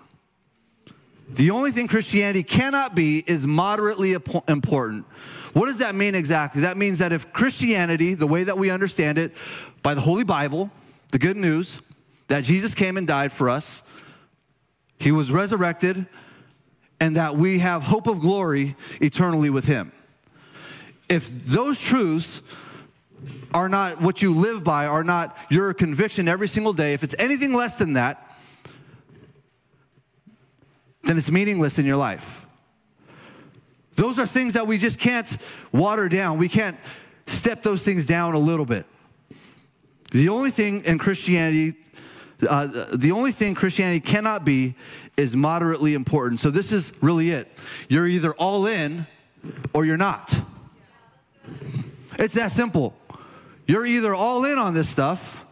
The 1.29 1.49
only 1.49 1.71
thing 1.71 1.87
Christianity 1.87 2.43
cannot 2.43 2.93
be 2.93 3.23
is 3.25 3.47
moderately 3.47 4.13
important. 4.47 5.05
What 5.53 5.67
does 5.67 5.77
that 5.79 5.95
mean 5.95 6.15
exactly? 6.15 6.61
That 6.61 6.77
means 6.77 6.99
that 6.99 7.11
if 7.11 7.31
Christianity, 7.31 8.15
the 8.15 8.27
way 8.27 8.43
that 8.43 8.57
we 8.57 8.69
understand 8.69 9.17
it, 9.17 9.33
by 9.81 9.93
the 9.93 10.01
Holy 10.01 10.23
Bible, 10.23 10.71
the 11.11 11.19
good 11.19 11.37
news 11.37 11.79
that 12.27 12.43
Jesus 12.43 12.73
came 12.73 12.97
and 12.97 13.05
died 13.07 13.31
for 13.31 13.49
us, 13.49 13.81
he 14.99 15.11
was 15.11 15.31
resurrected, 15.31 16.05
and 16.99 17.15
that 17.15 17.35
we 17.35 17.59
have 17.59 17.83
hope 17.83 18.07
of 18.07 18.19
glory 18.19 18.75
eternally 19.01 19.49
with 19.49 19.65
him 19.65 19.91
if 21.09 21.45
those 21.45 21.79
truths 21.79 22.41
are 23.53 23.69
not 23.69 24.01
what 24.01 24.21
you 24.21 24.33
live 24.33 24.63
by, 24.63 24.85
are 24.85 25.03
not 25.03 25.37
your 25.49 25.73
conviction 25.73 26.27
every 26.27 26.47
single 26.47 26.73
day, 26.73 26.93
if 26.93 27.03
it's 27.03 27.15
anything 27.19 27.53
less 27.53 27.75
than 27.75 27.93
that, 27.93 28.35
then 31.03 31.17
it's 31.17 31.29
meaningless 31.29 31.77
in 31.77 31.85
your 31.85 31.97
life. 31.97 32.42
Those 33.95 34.19
are 34.19 34.25
things 34.25 34.53
that 34.53 34.67
we 34.67 34.77
just 34.77 34.99
can't 34.99 35.37
water 35.71 36.09
down. 36.09 36.37
We 36.37 36.49
can't 36.49 36.77
step 37.27 37.63
those 37.63 37.83
things 37.83 38.05
down 38.05 38.33
a 38.33 38.39
little 38.39 38.65
bit. 38.65 38.85
The 40.11 40.29
only 40.29 40.51
thing 40.51 40.83
in 40.85 40.97
Christianity, 40.97 41.75
uh, 42.47 42.85
the 42.95 43.11
only 43.11 43.31
thing 43.31 43.55
Christianity 43.55 43.99
cannot 43.99 44.45
be 44.45 44.75
is 45.17 45.35
moderately 45.35 45.93
important. 45.93 46.39
So 46.39 46.49
this 46.49 46.71
is 46.71 46.91
really 47.01 47.31
it. 47.31 47.47
You're 47.87 48.07
either 48.07 48.33
all 48.33 48.65
in 48.65 49.07
or 49.73 49.85
you're 49.85 49.97
not. 49.97 50.35
It's 52.17 52.33
that 52.35 52.51
simple. 52.51 52.95
You're 53.67 53.85
either 53.85 54.13
all 54.13 54.45
in 54.45 54.57
on 54.57 54.73
this 54.73 54.89
stuff 54.89 55.45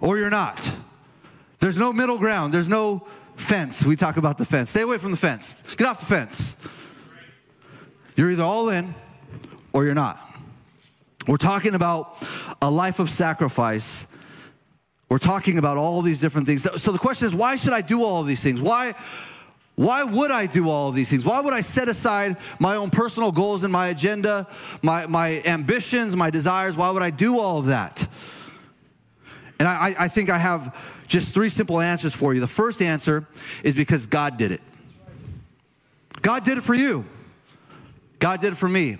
or 0.00 0.18
you're 0.18 0.30
not. 0.30 0.70
There's 1.58 1.76
no 1.76 1.92
middle 1.92 2.18
ground. 2.18 2.54
There's 2.54 2.68
no 2.68 3.06
fence. 3.36 3.84
We 3.84 3.96
talk 3.96 4.16
about 4.16 4.38
the 4.38 4.46
fence. 4.46 4.70
Stay 4.70 4.82
away 4.82 4.98
from 4.98 5.10
the 5.10 5.16
fence. 5.16 5.62
Get 5.76 5.86
off 5.86 6.00
the 6.00 6.06
fence. 6.06 6.54
You're 8.20 8.32
either 8.32 8.42
all 8.42 8.68
in 8.68 8.94
or 9.72 9.86
you're 9.86 9.94
not. 9.94 10.20
We're 11.26 11.38
talking 11.38 11.74
about 11.74 12.18
a 12.60 12.70
life 12.70 12.98
of 12.98 13.08
sacrifice. 13.08 14.06
We're 15.08 15.16
talking 15.16 15.56
about 15.56 15.78
all 15.78 16.02
these 16.02 16.20
different 16.20 16.46
things. 16.46 16.66
So 16.82 16.92
the 16.92 16.98
question 16.98 17.28
is, 17.28 17.34
why 17.34 17.56
should 17.56 17.72
I 17.72 17.80
do 17.80 18.04
all 18.04 18.20
of 18.20 18.26
these 18.26 18.42
things? 18.42 18.60
Why, 18.60 18.94
why 19.74 20.02
would 20.02 20.30
I 20.30 20.44
do 20.44 20.68
all 20.68 20.90
of 20.90 20.94
these 20.94 21.08
things? 21.08 21.24
Why 21.24 21.40
would 21.40 21.54
I 21.54 21.62
set 21.62 21.88
aside 21.88 22.36
my 22.58 22.76
own 22.76 22.90
personal 22.90 23.32
goals 23.32 23.64
and 23.64 23.72
my 23.72 23.88
agenda, 23.88 24.46
my, 24.82 25.06
my 25.06 25.40
ambitions, 25.46 26.14
my 26.14 26.28
desires? 26.28 26.76
Why 26.76 26.90
would 26.90 27.02
I 27.02 27.08
do 27.08 27.40
all 27.40 27.56
of 27.56 27.66
that? 27.66 28.06
And 29.58 29.66
I, 29.66 29.94
I 29.98 30.08
think 30.08 30.28
I 30.28 30.36
have 30.36 30.76
just 31.08 31.32
three 31.32 31.48
simple 31.48 31.80
answers 31.80 32.12
for 32.12 32.34
you. 32.34 32.40
The 32.40 32.46
first 32.46 32.82
answer 32.82 33.26
is 33.62 33.74
because 33.74 34.04
God 34.04 34.36
did 34.36 34.52
it. 34.52 34.60
God 36.20 36.44
did 36.44 36.58
it 36.58 36.64
for 36.64 36.74
you. 36.74 37.06
God 38.20 38.40
did 38.40 38.52
it 38.52 38.56
for 38.56 38.68
me. 38.68 38.98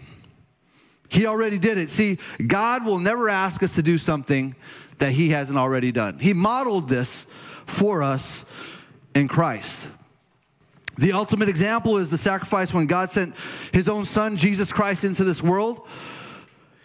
He 1.08 1.26
already 1.26 1.58
did 1.58 1.78
it. 1.78 1.88
See, 1.90 2.18
God 2.44 2.84
will 2.84 2.98
never 2.98 3.28
ask 3.28 3.62
us 3.62 3.76
to 3.76 3.82
do 3.82 3.98
something 3.98 4.56
that 4.98 5.12
He 5.12 5.30
hasn't 5.30 5.58
already 5.58 5.92
done. 5.92 6.18
He 6.18 6.32
modeled 6.32 6.88
this 6.88 7.26
for 7.66 8.02
us 8.02 8.44
in 9.14 9.28
Christ. 9.28 9.88
The 10.98 11.12
ultimate 11.12 11.48
example 11.48 11.96
is 11.96 12.10
the 12.10 12.18
sacrifice 12.18 12.74
when 12.74 12.86
God 12.86 13.10
sent 13.10 13.34
his 13.72 13.88
own 13.88 14.04
son, 14.04 14.36
Jesus 14.36 14.70
Christ, 14.72 15.02
into 15.02 15.24
this 15.24 15.42
world. 15.42 15.86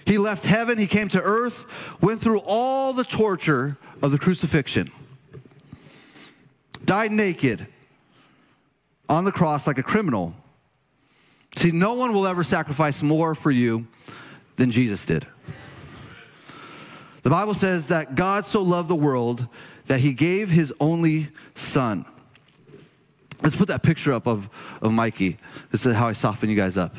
He 0.05 0.17
left 0.17 0.45
heaven, 0.45 0.77
he 0.77 0.87
came 0.87 1.07
to 1.09 1.21
earth, 1.21 1.65
went 2.01 2.21
through 2.21 2.39
all 2.45 2.93
the 2.93 3.03
torture 3.03 3.77
of 4.01 4.11
the 4.11 4.19
crucifixion, 4.19 4.91
died 6.83 7.11
naked 7.11 7.67
on 9.09 9.25
the 9.25 9.31
cross 9.31 9.67
like 9.67 9.77
a 9.77 9.83
criminal. 9.83 10.33
See, 11.55 11.71
no 11.71 11.93
one 11.93 12.13
will 12.13 12.27
ever 12.27 12.43
sacrifice 12.43 13.01
more 13.01 13.33
for 13.33 13.51
you 13.51 13.87
than 14.57 14.71
Jesus 14.71 15.05
did. 15.05 15.25
The 17.23 17.29
Bible 17.29 17.53
says 17.53 17.87
that 17.87 18.15
God 18.15 18.45
so 18.45 18.61
loved 18.61 18.87
the 18.87 18.95
world 18.95 19.47
that 19.87 19.99
he 19.99 20.13
gave 20.13 20.49
his 20.49 20.73
only 20.79 21.29
son. 21.55 22.05
Let's 23.41 23.55
put 23.55 23.67
that 23.67 23.83
picture 23.83 24.13
up 24.13 24.27
of, 24.27 24.49
of 24.81 24.91
Mikey. 24.91 25.37
This 25.71 25.85
is 25.85 25.95
how 25.95 26.07
I 26.07 26.13
soften 26.13 26.49
you 26.49 26.55
guys 26.55 26.77
up. 26.77 26.95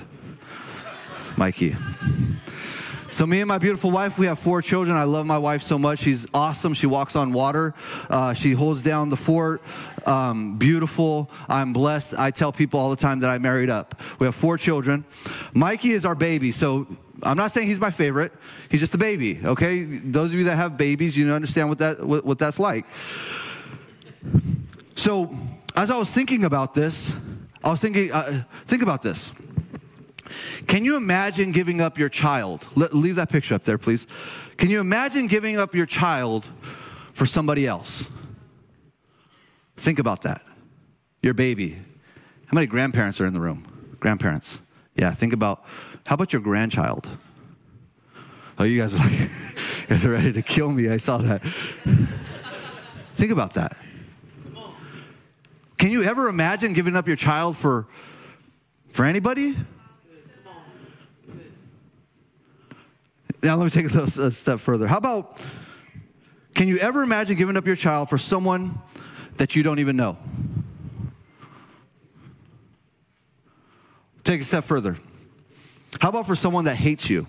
Mikey. 1.37 1.77
So, 3.17 3.27
me 3.27 3.41
and 3.41 3.49
my 3.49 3.57
beautiful 3.57 3.91
wife, 3.91 4.19
we 4.19 4.27
have 4.27 4.39
four 4.39 4.61
children. 4.61 4.95
I 4.95 5.05
love 5.05 5.25
my 5.25 5.39
wife 5.39 5.63
so 5.63 5.79
much. 5.79 6.01
She's 6.01 6.27
awesome. 6.35 6.75
She 6.75 6.87
walks 6.87 7.17
on 7.17 7.33
water. 7.33 7.73
Uh, 8.11 8.35
she 8.35 8.53
holds 8.53 8.83
down 8.83 9.09
the 9.09 9.17
fort. 9.17 9.63
Um, 10.05 10.59
beautiful. 10.59 11.31
I'm 11.49 11.73
blessed. 11.73 12.13
I 12.19 12.31
tell 12.31 12.53
people 12.53 12.79
all 12.79 12.91
the 12.91 12.97
time 12.97 13.21
that 13.21 13.31
I 13.31 13.39
married 13.39 13.71
up. 13.71 13.99
We 14.19 14.27
have 14.27 14.35
four 14.35 14.59
children. 14.59 15.07
Mikey 15.55 15.93
is 15.93 16.05
our 16.05 16.15
baby. 16.15 16.53
So, 16.53 16.87
I'm 17.23 17.39
not 17.39 17.53
saying 17.53 17.69
he's 17.69 17.81
my 17.81 17.91
favorite. 17.91 18.33
He's 18.71 18.81
just 18.81 18.93
a 18.93 18.99
baby, 18.99 19.41
okay? 19.43 19.85
Those 19.85 20.27
of 20.27 20.35
you 20.35 20.45
that 20.45 20.57
have 20.57 20.77
babies, 20.77 21.17
you 21.17 21.33
understand 21.33 21.71
what, 21.71 21.79
that, 21.79 22.07
what, 22.07 22.27
what 22.27 22.39
that's 22.39 22.59
like. 22.59 22.85
So, 24.95 25.35
as 25.75 25.91
I 25.91 25.97
was 25.97 26.11
thinking 26.11 26.45
about 26.45 26.75
this, 26.75 27.11
I 27.65 27.71
was 27.71 27.81
thinking, 27.81 28.13
uh, 28.13 28.45
think 28.67 28.83
about 28.83 29.01
this. 29.01 29.33
Can 30.67 30.85
you 30.85 30.97
imagine 30.97 31.53
giving 31.53 31.81
up 31.81 31.99
your 31.99 32.09
child? 32.09 32.67
Leave 32.77 33.17
that 33.17 33.31
picture 33.31 33.55
up 33.55 33.65
there, 33.65 33.79
please. 33.79 34.07
Can 34.57 34.71
you 34.71 34.81
imagine 34.81 35.27
giving 35.27 35.59
up 35.59 35.75
your 35.75 35.87
child 35.87 36.49
for 37.13 37.27
somebody 37.27 37.67
else? 37.67 38.05
Think 39.77 39.99
about 39.99 40.23
that. 40.23 40.43
Your 41.23 41.35
baby. 41.35 41.79
How 42.47 42.55
many 42.55 42.67
grandparents 42.67 43.21
are 43.21 43.27
in 43.27 43.33
the 43.33 43.41
room? 43.41 43.97
Grandparents. 44.01 44.59
Yeah, 44.95 45.11
think 45.11 45.33
about 45.33 45.65
how 46.07 46.15
about 46.15 46.33
your 46.33 46.41
grandchild? 46.41 47.09
Oh, 48.59 48.65
you 48.65 48.81
guys 48.81 48.95
are 48.95 48.99
like, 48.99 50.05
are 50.05 50.11
ready 50.11 50.33
to 50.33 50.43
kill 50.43 50.71
me. 50.71 50.89
I 50.89 50.97
saw 50.97 51.19
that. 51.19 51.43
think 53.15 53.33
about 53.33 53.55
that. 53.55 53.77
Can 55.79 55.91
you 55.91 56.03
ever 56.05 56.29
imagine 56.29 56.73
giving 56.73 56.97
up 56.97 57.07
your 57.07 57.17
child 57.17 57.57
for, 57.57 57.87
for 58.89 59.05
anybody? 59.05 59.57
Now, 63.43 63.57
let 63.57 63.65
me 63.65 63.71
take 63.71 63.95
a, 63.95 64.23
a 64.23 64.31
step 64.31 64.61
further. 64.61 64.87
How 64.87 64.99
about, 64.99 65.39
can 66.55 66.69
you 66.69 66.79
ever 66.79 67.03
imagine 67.03 67.37
giving 67.37 67.57
up 67.57 67.67
your 67.67 67.77
child 67.77 68.09
for 68.09 68.19
someone 68.19 68.81
that 69.37 69.57
you 69.57 69.63
don't 69.63 69.79
even 69.79 69.97
know? 69.97 70.17
Take 74.25 74.41
a 74.41 74.45
step 74.45 74.65
further. 74.65 74.97
How 76.01 76.09
about 76.09 76.27
for 76.27 76.35
someone 76.35 76.65
that 76.65 76.77
hates 76.77 77.09
you? 77.09 77.27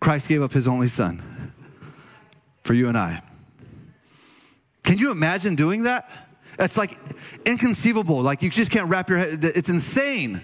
Christ 0.00 0.28
gave 0.28 0.42
up 0.42 0.52
his 0.52 0.68
only 0.68 0.88
son 0.88 1.22
for 2.62 2.74
you 2.74 2.88
and 2.88 2.98
I. 2.98 3.22
Can 4.82 4.98
you 4.98 5.10
imagine 5.10 5.54
doing 5.54 5.84
that? 5.84 6.10
It's 6.58 6.76
like 6.76 6.98
inconceivable. 7.44 8.22
Like 8.22 8.42
you 8.42 8.50
just 8.50 8.70
can't 8.70 8.88
wrap 8.88 9.08
your 9.08 9.18
head. 9.18 9.44
It's 9.44 9.68
insane. 9.68 10.42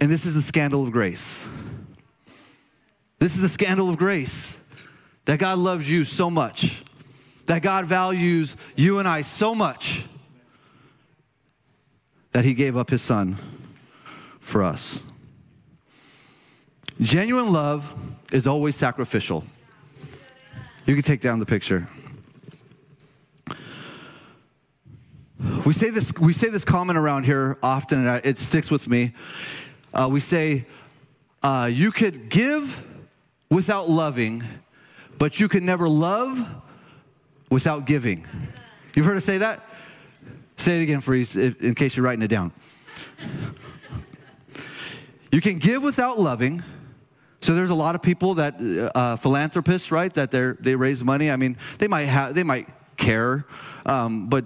And 0.00 0.10
this 0.10 0.26
is 0.26 0.34
the 0.34 0.42
scandal 0.42 0.82
of 0.82 0.92
grace. 0.92 1.44
This 3.18 3.34
is 3.34 3.42
the 3.42 3.48
scandal 3.48 3.88
of 3.88 3.98
grace 3.98 4.56
that 5.24 5.38
God 5.38 5.58
loves 5.58 5.90
you 5.90 6.04
so 6.04 6.30
much, 6.30 6.82
that 7.46 7.62
God 7.62 7.84
values 7.84 8.56
you 8.76 8.98
and 8.98 9.08
I 9.08 9.22
so 9.22 9.54
much 9.54 10.04
that 12.32 12.44
he 12.44 12.54
gave 12.54 12.76
up 12.76 12.90
his 12.90 13.02
son 13.02 13.38
for 14.40 14.62
us. 14.62 15.02
Genuine 17.00 17.52
love 17.52 17.92
is 18.32 18.46
always 18.46 18.76
sacrificial. 18.76 19.44
You 20.86 20.94
can 20.94 21.02
take 21.02 21.20
down 21.20 21.38
the 21.38 21.46
picture. 21.46 21.88
We 25.64 25.72
say 25.72 25.90
this, 25.90 26.12
we 26.14 26.32
say 26.32 26.48
this 26.48 26.64
comment 26.64 26.98
around 26.98 27.24
here 27.24 27.58
often, 27.62 28.06
and 28.06 28.24
it 28.24 28.38
sticks 28.38 28.70
with 28.70 28.88
me. 28.88 29.12
Uh, 29.94 30.08
we 30.10 30.18
say, 30.18 30.66
uh, 31.42 31.70
you 31.72 31.92
could 31.92 32.28
give 32.28 32.82
without 33.48 33.88
loving, 33.88 34.42
but 35.16 35.38
you 35.38 35.48
can 35.48 35.64
never 35.64 35.88
love 35.88 36.44
without 37.50 37.86
giving. 37.86 38.26
You've 38.94 39.06
heard 39.06 39.16
us 39.16 39.24
say 39.24 39.38
that? 39.38 39.64
Say 40.56 40.80
it 40.80 40.82
again, 40.82 41.00
Freeze, 41.00 41.36
in 41.36 41.74
case 41.76 41.96
you're 41.96 42.04
writing 42.04 42.22
it 42.22 42.28
down. 42.28 42.52
You 45.30 45.40
can 45.40 45.58
give 45.58 45.84
without 45.84 46.18
loving. 46.18 46.64
So 47.42 47.54
there's 47.54 47.70
a 47.70 47.74
lot 47.74 47.94
of 47.94 48.02
people 48.02 48.34
that 48.34 48.56
uh, 48.94 49.14
philanthropists, 49.14 49.92
right? 49.92 50.12
That 50.14 50.32
they 50.32 50.52
they 50.58 50.74
raise 50.74 51.04
money. 51.04 51.30
I 51.30 51.36
mean, 51.36 51.56
they 51.78 51.86
might 51.86 52.06
have 52.06 52.34
they 52.34 52.42
might 52.42 52.68
care, 52.96 53.46
um, 53.86 54.28
but 54.28 54.44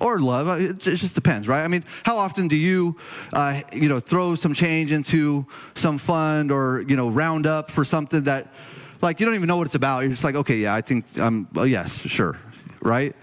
or 0.00 0.18
love. 0.20 0.48
Uh, 0.48 0.52
it 0.70 0.78
just 0.78 1.14
depends, 1.14 1.48
right? 1.48 1.64
I 1.64 1.68
mean, 1.68 1.84
how 2.04 2.16
often 2.16 2.48
do 2.48 2.56
you, 2.56 2.96
uh, 3.32 3.60
you 3.72 3.88
know, 3.88 4.00
throw 4.00 4.34
some 4.34 4.54
change 4.54 4.92
into 4.92 5.46
some 5.74 5.98
fund 5.98 6.50
or 6.52 6.84
you 6.86 6.96
know 6.96 7.08
round 7.08 7.46
up 7.46 7.70
for 7.70 7.84
something 7.84 8.24
that, 8.24 8.52
like, 9.00 9.20
you 9.20 9.26
don't 9.26 9.34
even 9.34 9.48
know 9.48 9.56
what 9.56 9.66
it's 9.66 9.74
about. 9.74 10.02
You're 10.02 10.10
just 10.10 10.24
like, 10.24 10.36
okay, 10.36 10.56
yeah, 10.56 10.74
I 10.74 10.80
think 10.80 11.04
I'm. 11.16 11.48
Oh, 11.56 11.64
yes, 11.64 12.00
sure, 12.00 12.38
right? 12.80 13.14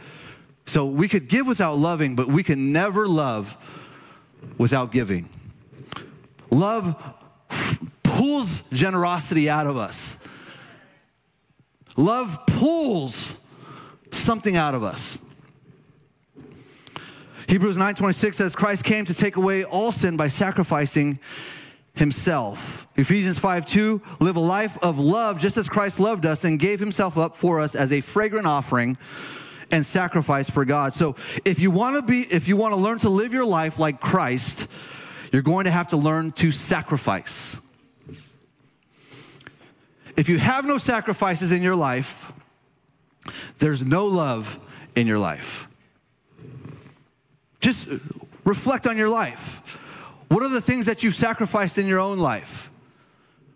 So 0.65 0.85
we 0.85 1.07
could 1.07 1.27
give 1.27 1.47
without 1.47 1.77
loving, 1.77 2.15
but 2.15 2.27
we 2.27 2.43
can 2.43 2.71
never 2.71 3.07
love 3.07 3.57
without 4.57 4.91
giving. 4.91 5.29
Love 6.51 6.95
pulls 8.03 8.61
generosity 8.71 9.49
out 9.49 9.65
of 9.67 9.77
us. 9.77 10.15
Love 11.97 12.39
pulls 12.45 13.35
something 14.11 14.55
out 14.55 14.75
of 14.75 14.83
us. 14.83 15.17
Hebrews 17.49 17.77
9:26 17.77 18.35
says 18.35 18.55
Christ 18.55 18.83
came 18.83 19.05
to 19.05 19.13
take 19.15 19.35
away 19.35 19.63
all 19.63 19.91
sin 19.91 20.15
by 20.17 20.27
sacrificing 20.27 21.17
himself. 21.95 22.87
Ephesians 22.95 23.39
5:2 23.39 24.03
live 24.19 24.35
a 24.35 24.39
life 24.39 24.77
of 24.83 24.99
love 24.99 25.39
just 25.39 25.57
as 25.57 25.67
Christ 25.67 25.99
loved 25.99 26.27
us 26.27 26.43
and 26.43 26.59
gave 26.59 26.79
himself 26.79 27.17
up 27.17 27.35
for 27.35 27.59
us 27.59 27.73
as 27.73 27.91
a 27.91 28.01
fragrant 28.01 28.45
offering 28.45 28.99
and 29.71 29.83
sacrifice 29.83 30.47
for 30.47 30.63
God. 30.63 30.93
So 30.93 31.15
if 31.43 31.57
you 31.57 31.71
want 31.71 31.95
to 31.95 32.03
be, 32.03 32.21
if 32.31 32.47
you 32.47 32.55
want 32.55 32.75
to 32.75 32.79
learn 32.79 32.99
to 32.99 33.09
live 33.09 33.33
your 33.33 33.45
life 33.45 33.79
like 33.79 33.99
Christ, 33.99 34.67
you're 35.31 35.41
going 35.41 35.63
to 35.63 35.71
have 35.71 35.87
to 35.87 35.97
learn 35.97 36.31
to 36.33 36.51
sacrifice. 36.51 37.57
If 40.15 40.29
you 40.29 40.37
have 40.37 40.65
no 40.65 40.77
sacrifices 40.77 41.51
in 41.51 41.63
your 41.63 41.75
life, 41.75 42.31
there's 43.57 43.81
no 43.81 44.05
love 44.05 44.59
in 44.95 45.07
your 45.07 45.17
life. 45.17 45.65
Just 47.59 47.87
reflect 48.45 48.87
on 48.87 48.97
your 48.97 49.09
life. 49.09 49.79
What 50.29 50.43
are 50.43 50.49
the 50.49 50.61
things 50.61 50.85
that 50.85 51.03
you've 51.03 51.15
sacrificed 51.15 51.77
in 51.77 51.87
your 51.87 51.99
own 51.99 52.19
life? 52.19 52.69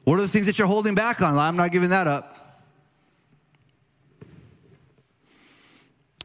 What 0.03 0.19
are 0.19 0.21
the 0.21 0.27
things 0.27 0.47
that 0.47 0.57
you're 0.57 0.67
holding 0.67 0.95
back 0.95 1.21
on? 1.21 1.37
I'm 1.37 1.55
not 1.55 1.71
giving 1.71 1.89
that 1.89 2.07
up. 2.07 2.61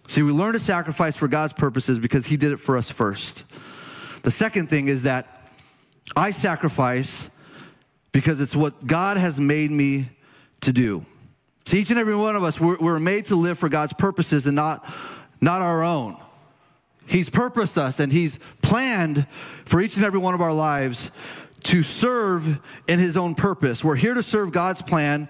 See, 0.08 0.22
we 0.22 0.32
learn 0.32 0.54
to 0.54 0.60
sacrifice 0.60 1.16
for 1.16 1.28
God's 1.28 1.52
purposes 1.52 1.98
because 1.98 2.26
He 2.26 2.36
did 2.36 2.52
it 2.52 2.56
for 2.56 2.76
us 2.76 2.90
first. 2.90 3.44
The 4.22 4.30
second 4.30 4.68
thing 4.70 4.88
is 4.88 5.02
that 5.02 5.50
I 6.16 6.30
sacrifice 6.30 7.28
because 8.10 8.40
it's 8.40 8.56
what 8.56 8.86
God 8.86 9.18
has 9.18 9.38
made 9.38 9.70
me 9.70 10.08
to 10.62 10.72
do. 10.72 11.04
See, 11.66 11.80
each 11.80 11.90
and 11.90 11.98
every 11.98 12.16
one 12.16 12.34
of 12.34 12.42
us, 12.42 12.58
we're, 12.58 12.78
we're 12.78 12.98
made 12.98 13.26
to 13.26 13.36
live 13.36 13.58
for 13.58 13.68
God's 13.68 13.92
purposes 13.92 14.46
and 14.46 14.56
not, 14.56 14.90
not 15.42 15.60
our 15.60 15.82
own. 15.82 16.16
He's 17.08 17.30
purposed 17.30 17.78
us 17.78 17.98
and 18.00 18.12
He's 18.12 18.38
planned 18.62 19.26
for 19.64 19.80
each 19.80 19.96
and 19.96 20.04
every 20.04 20.18
one 20.18 20.34
of 20.34 20.40
our 20.40 20.52
lives 20.52 21.10
to 21.64 21.82
serve 21.82 22.60
in 22.86 22.98
His 22.98 23.16
own 23.16 23.34
purpose. 23.34 23.82
We're 23.82 23.96
here 23.96 24.14
to 24.14 24.22
serve 24.22 24.52
God's 24.52 24.82
plan 24.82 25.28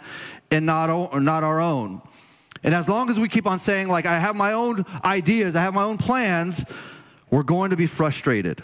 and 0.51 0.67
not, 0.67 0.91
or 0.91 1.21
not 1.21 1.45
our 1.45 1.61
own. 1.61 2.03
And 2.64 2.75
as 2.75 2.88
long 2.88 3.11
as 3.11 3.19
we 3.19 3.29
keep 3.29 3.47
on 3.47 3.59
saying, 3.59 3.88
like, 3.88 4.07
I 4.07 4.19
have 4.19 4.35
my 4.35 4.53
own 4.53 4.85
ideas, 5.05 5.55
I 5.55 5.62
have 5.62 5.75
my 5.75 5.85
own 5.85 5.99
plans, 5.99 6.64
we're 7.31 7.45
going 7.45 7.71
to 7.71 7.77
be 7.77 7.87
frustrated. 7.87 8.62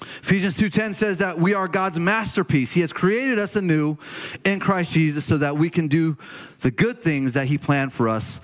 Ephesians 0.00 0.56
2:10 0.56 0.94
says 0.94 1.18
that 1.18 1.38
we 1.38 1.54
are 1.54 1.66
God's 1.66 1.98
masterpiece. 1.98 2.72
He 2.72 2.82
has 2.82 2.92
created 2.92 3.38
us 3.38 3.56
anew 3.56 3.96
in 4.44 4.60
Christ 4.60 4.92
Jesus 4.92 5.24
so 5.24 5.38
that 5.38 5.56
we 5.56 5.70
can 5.70 5.88
do 5.88 6.16
the 6.60 6.70
good 6.70 7.00
things 7.00 7.34
that 7.34 7.48
he 7.48 7.58
planned 7.58 7.92
for 7.92 8.08
us 8.08 8.40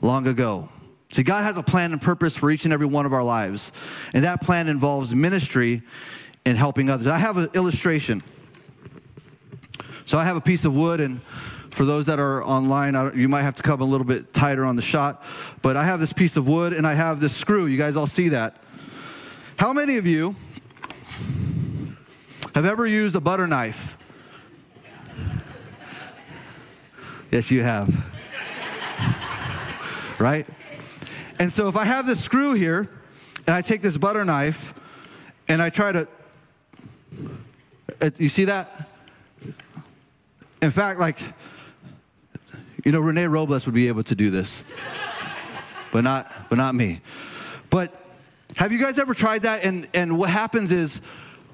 long 0.00 0.26
ago. 0.28 0.68
See, 1.12 1.22
God 1.22 1.44
has 1.44 1.58
a 1.58 1.62
plan 1.62 1.92
and 1.92 2.00
purpose 2.00 2.34
for 2.34 2.50
each 2.50 2.64
and 2.64 2.72
every 2.72 2.86
one 2.86 3.04
of 3.04 3.12
our 3.12 3.22
lives. 3.22 3.70
And 4.14 4.24
that 4.24 4.40
plan 4.40 4.66
involves 4.66 5.14
ministry 5.14 5.82
and 6.46 6.56
helping 6.56 6.88
others. 6.88 7.06
I 7.06 7.18
have 7.18 7.36
an 7.36 7.50
illustration. 7.52 8.22
So 10.06 10.18
I 10.18 10.24
have 10.24 10.36
a 10.36 10.40
piece 10.40 10.64
of 10.64 10.74
wood 10.74 11.00
and 11.00 11.20
for 11.70 11.84
those 11.84 12.06
that 12.06 12.18
are 12.18 12.44
online, 12.44 12.94
you 13.16 13.28
might 13.28 13.42
have 13.42 13.56
to 13.56 13.62
come 13.62 13.80
a 13.80 13.84
little 13.84 14.06
bit 14.06 14.34
tighter 14.34 14.64
on 14.64 14.76
the 14.76 14.82
shot. 14.82 15.24
But 15.62 15.76
I 15.76 15.84
have 15.84 16.00
this 16.00 16.12
piece 16.12 16.36
of 16.36 16.46
wood 16.46 16.72
and 16.72 16.86
I 16.86 16.94
have 16.94 17.20
this 17.20 17.34
screw. 17.34 17.66
You 17.66 17.78
guys 17.78 17.96
all 17.96 18.06
see 18.06 18.30
that? 18.30 18.62
How 19.56 19.72
many 19.72 19.96
of 19.96 20.06
you 20.06 20.34
have 22.54 22.66
ever 22.66 22.86
used 22.86 23.16
a 23.16 23.20
butter 23.20 23.46
knife? 23.46 23.96
Yes, 27.30 27.50
you 27.50 27.62
have. 27.62 27.88
right? 30.18 30.46
And 31.42 31.52
so 31.52 31.66
if 31.66 31.74
I 31.74 31.82
have 31.82 32.06
this 32.06 32.22
screw 32.22 32.52
here, 32.52 32.88
and 33.48 33.56
I 33.56 33.62
take 33.62 33.82
this 33.82 33.96
butter 33.96 34.24
knife, 34.24 34.74
and 35.48 35.60
I 35.60 35.70
try 35.70 35.90
to, 35.90 36.06
uh, 38.00 38.10
you 38.16 38.28
see 38.28 38.44
that? 38.44 38.88
In 40.62 40.70
fact, 40.70 41.00
like, 41.00 41.18
you 42.84 42.92
know, 42.92 43.00
Rene 43.00 43.26
Robles 43.26 43.66
would 43.66 43.74
be 43.74 43.88
able 43.88 44.04
to 44.04 44.14
do 44.14 44.30
this, 44.30 44.62
but 45.90 46.04
not, 46.04 46.32
but 46.48 46.58
not 46.58 46.76
me. 46.76 47.00
But 47.70 47.92
have 48.54 48.70
you 48.70 48.78
guys 48.78 49.00
ever 49.00 49.12
tried 49.12 49.42
that? 49.42 49.64
And, 49.64 49.88
and 49.94 50.16
what 50.18 50.30
happens 50.30 50.70
is, 50.70 51.00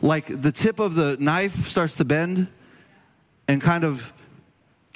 like, 0.03 0.26
the 0.26 0.53
tip 0.53 0.80
of 0.80 0.97
the 0.97 1.16
knife 1.18 1.66
starts 1.66 1.97
to 1.97 2.05
bend 2.05 2.49
and 3.49 3.62
kind 3.62 3.84
of, 3.84 4.12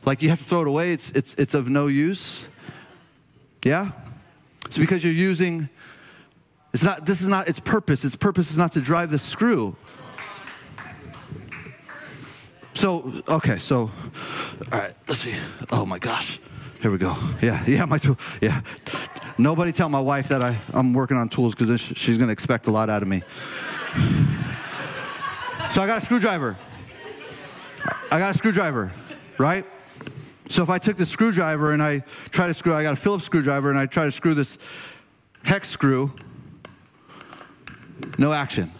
like, 0.04 0.20
you 0.20 0.28
have 0.28 0.40
to 0.40 0.44
throw 0.44 0.60
it 0.60 0.68
away. 0.68 0.92
It's, 0.92 1.08
it's, 1.12 1.32
it's 1.38 1.54
of 1.54 1.70
no 1.70 1.86
use. 1.86 2.44
Yeah? 3.64 3.92
It's 4.66 4.78
because 4.78 5.04
you're 5.04 5.12
using, 5.12 5.68
it's 6.72 6.82
not, 6.82 7.06
this 7.06 7.20
is 7.20 7.28
not 7.28 7.48
its 7.48 7.60
purpose. 7.60 8.04
Its 8.04 8.16
purpose 8.16 8.50
is 8.50 8.56
not 8.56 8.72
to 8.72 8.80
drive 8.80 9.10
the 9.10 9.18
screw. 9.18 9.76
So, 12.74 13.22
okay, 13.28 13.58
so, 13.58 13.90
all 14.72 14.78
right, 14.78 14.94
let's 15.06 15.20
see. 15.20 15.34
Oh 15.70 15.84
my 15.84 15.98
gosh. 15.98 16.40
Here 16.80 16.90
we 16.90 16.98
go. 16.98 17.16
Yeah, 17.40 17.62
yeah, 17.66 17.84
my 17.84 17.98
tool. 17.98 18.18
Yeah. 18.40 18.62
Nobody 19.38 19.72
tell 19.72 19.88
my 19.88 20.00
wife 20.00 20.28
that 20.28 20.42
I, 20.42 20.58
I'm 20.72 20.92
working 20.92 21.16
on 21.16 21.28
tools 21.28 21.54
because 21.54 21.80
she's 21.80 22.16
going 22.16 22.28
to 22.28 22.32
expect 22.32 22.66
a 22.66 22.70
lot 22.70 22.90
out 22.90 23.02
of 23.02 23.08
me. 23.08 23.22
so 25.70 25.82
I 25.82 25.86
got 25.86 25.98
a 25.98 26.00
screwdriver. 26.00 26.56
I 28.10 28.18
got 28.18 28.34
a 28.34 28.38
screwdriver, 28.38 28.92
right? 29.38 29.64
So 30.48 30.62
if 30.62 30.70
I 30.70 30.78
took 30.78 30.96
the 30.96 31.06
screwdriver 31.06 31.72
and 31.72 31.82
I 31.82 32.00
try 32.30 32.46
to 32.46 32.54
screw, 32.54 32.74
I 32.74 32.82
got 32.82 32.92
a 32.92 32.96
Phillips 32.96 33.24
screwdriver 33.24 33.70
and 33.70 33.78
I 33.78 33.86
try 33.86 34.04
to 34.04 34.12
screw 34.12 34.34
this 34.34 34.58
hex 35.44 35.68
screw, 35.68 36.12
no 38.18 38.32
action. 38.32 38.70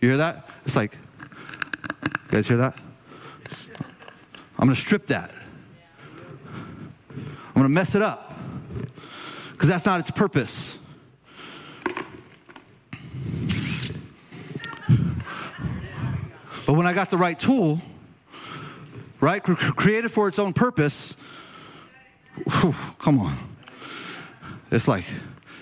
You 0.00 0.10
hear 0.10 0.18
that? 0.18 0.48
It's 0.64 0.76
like, 0.76 0.92
you 0.94 2.10
guys 2.30 2.46
hear 2.46 2.58
that? 2.58 2.78
I'm 4.58 4.68
to 4.68 4.74
strip 4.74 5.06
that. 5.08 5.34
I'm 7.54 7.62
to 7.62 7.68
mess 7.68 7.94
it 7.94 8.02
up 8.02 8.34
because 9.52 9.68
that's 9.68 9.86
not 9.86 10.00
its 10.00 10.10
purpose. 10.10 10.78
But 16.66 16.74
when 16.74 16.86
I 16.86 16.92
got 16.92 17.10
the 17.10 17.16
right 17.16 17.38
tool, 17.38 17.80
right, 19.20 19.42
created 19.42 20.10
for 20.10 20.28
its 20.28 20.38
own 20.38 20.52
purpose, 20.52 21.14
whew, 22.60 22.74
come 22.98 23.18
on. 23.20 23.38
It's 24.70 24.88
like, 24.88 25.04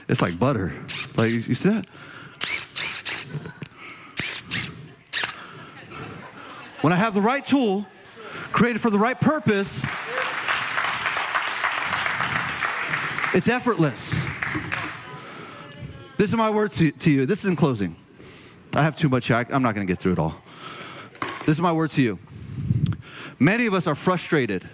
it's 0.09 0.23
like 0.23 0.39
butter. 0.39 0.73
Like, 1.17 1.31
you 1.31 1.55
see 1.55 1.69
that? 1.69 1.87
When 6.81 6.93
I 6.93 6.97
have 6.97 7.15
the 7.15 7.23
right 7.23 7.45
tool, 7.45 7.87
created 8.53 8.81
for 8.81 8.91
the 8.91 8.99
right 8.99 9.19
purpose, 9.19 9.83
it's 13.35 13.49
effortless. 13.49 14.15
This 16.17 16.31
is 16.31 16.37
my 16.37 16.51
word 16.51 16.73
to, 16.73 16.91
to 16.93 17.11
you. 17.11 17.27
This 17.27 17.41
is 17.41 17.47
in 17.47 17.57
closing. 17.57 17.97
I 18.75 18.83
have 18.83 18.97
too 18.97 19.09
much. 19.09 19.31
I, 19.31 19.47
I'm 19.51 19.63
not 19.63 19.75
going 19.75 19.87
to 19.87 19.91
get 19.91 19.99
through 19.99 20.13
it 20.13 20.19
all. 20.19 20.35
This 21.41 21.57
is 21.57 21.61
my 21.61 21.73
word 21.73 21.91
to 21.93 22.03
you. 22.03 22.19
Many 23.39 23.67
of 23.67 23.75
us 23.75 23.87
are 23.87 23.95
frustrated. 23.95 24.69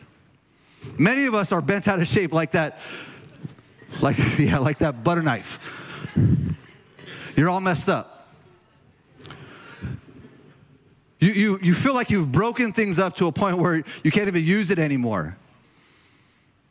Many 0.99 1.27
of 1.27 1.35
us 1.35 1.53
are 1.53 1.61
bent 1.61 1.89
out 1.89 2.01
of 2.01 2.07
shape 2.07 2.33
like 2.33 2.53
that, 2.53 2.79
like, 4.01 4.17
yeah, 4.39 4.59
like 4.59 4.79
that 4.79 5.05
butter 5.05 5.23
knife. 5.23 5.77
You're 7.37 7.49
all 7.49 7.61
messed 7.61 7.89
up. 7.89 8.29
You, 11.21 11.33
you, 11.33 11.59
you 11.63 11.75
feel 11.75 11.95
like 11.95 12.11
you've 12.11 12.33
broken 12.33 12.73
things 12.73 12.99
up 12.99 13.15
to 13.17 13.27
a 13.27 13.33
point 13.33 13.59
where 13.59 13.85
you 14.03 14.11
can't 14.11 14.27
even 14.27 14.43
use 14.43 14.71
it 14.71 14.79
anymore. 14.79 15.37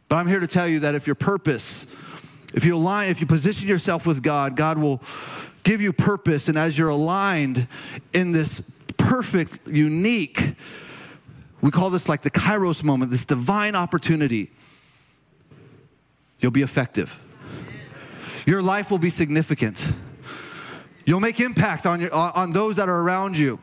But 0.07 0.15
I'm 0.15 0.27
here 0.27 0.39
to 0.39 0.47
tell 0.47 0.67
you 0.67 0.79
that 0.79 0.95
if 0.95 1.05
your 1.05 1.15
purpose, 1.15 1.85
if 2.55 2.65
you 2.65 2.75
align, 2.75 3.09
if 3.09 3.21
you 3.21 3.27
position 3.27 3.67
yourself 3.67 4.07
with 4.07 4.23
God, 4.23 4.55
God 4.55 4.79
will 4.79 5.03
give 5.63 5.81
you 5.81 5.93
purpose. 5.93 6.47
And 6.47 6.57
as 6.57 6.77
you're 6.77 6.89
aligned 6.89 7.67
in 8.11 8.31
this 8.31 8.61
perfect, 8.97 9.69
unique, 9.69 10.55
we 11.62 11.72
call 11.72 11.89
this 11.89 12.07
like 12.07 12.22
the 12.22 12.32
kairos 12.32 12.84
moment, 12.84 13.12
this 13.12 13.26
divine 13.26 13.76
opportunity, 13.76 14.51
you'll 16.39 16.51
be 16.51 16.62
effective. 16.62 17.20
Your 18.45 18.62
life 18.62 18.89
will 18.89 18.97
be 18.97 19.10
significant. 19.10 19.84
You'll 21.05 21.20
make 21.20 21.39
impact 21.39 21.86
on, 21.86 22.01
your, 22.01 22.14
on 22.14 22.51
those 22.53 22.78
that 22.78 22.88
are 22.88 22.99
around 22.99 23.38
you. 23.38 23.60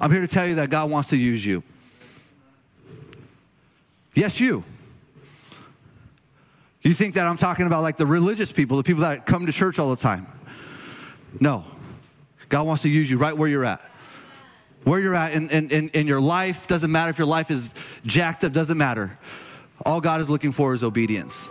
I'm 0.00 0.10
here 0.10 0.20
to 0.20 0.28
tell 0.28 0.46
you 0.46 0.56
that 0.56 0.70
God 0.70 0.90
wants 0.90 1.10
to 1.10 1.16
use 1.16 1.44
you. 1.44 1.62
Yes, 4.14 4.40
you. 4.40 4.64
You 6.82 6.94
think 6.94 7.14
that 7.14 7.26
I'm 7.26 7.36
talking 7.36 7.66
about 7.66 7.82
like 7.82 7.96
the 7.96 8.06
religious 8.06 8.50
people, 8.50 8.76
the 8.76 8.82
people 8.82 9.02
that 9.02 9.26
come 9.26 9.46
to 9.46 9.52
church 9.52 9.78
all 9.78 9.90
the 9.90 10.00
time. 10.00 10.26
No. 11.40 11.64
God 12.48 12.66
wants 12.66 12.82
to 12.82 12.88
use 12.88 13.10
you 13.10 13.18
right 13.18 13.36
where 13.36 13.48
you're 13.48 13.64
at. 13.64 13.87
Where 14.84 15.00
you're 15.00 15.14
at 15.14 15.32
in, 15.32 15.50
in, 15.50 15.88
in, 15.90 16.06
your 16.06 16.20
life, 16.20 16.66
doesn't 16.66 16.90
matter 16.90 17.10
if 17.10 17.18
your 17.18 17.26
life 17.26 17.50
is 17.50 17.74
jacked 18.06 18.44
up, 18.44 18.52
doesn't 18.52 18.78
matter. 18.78 19.18
All 19.84 20.00
God 20.00 20.20
is 20.20 20.30
looking 20.30 20.52
for 20.52 20.72
is 20.72 20.82
obedience. 20.82 21.48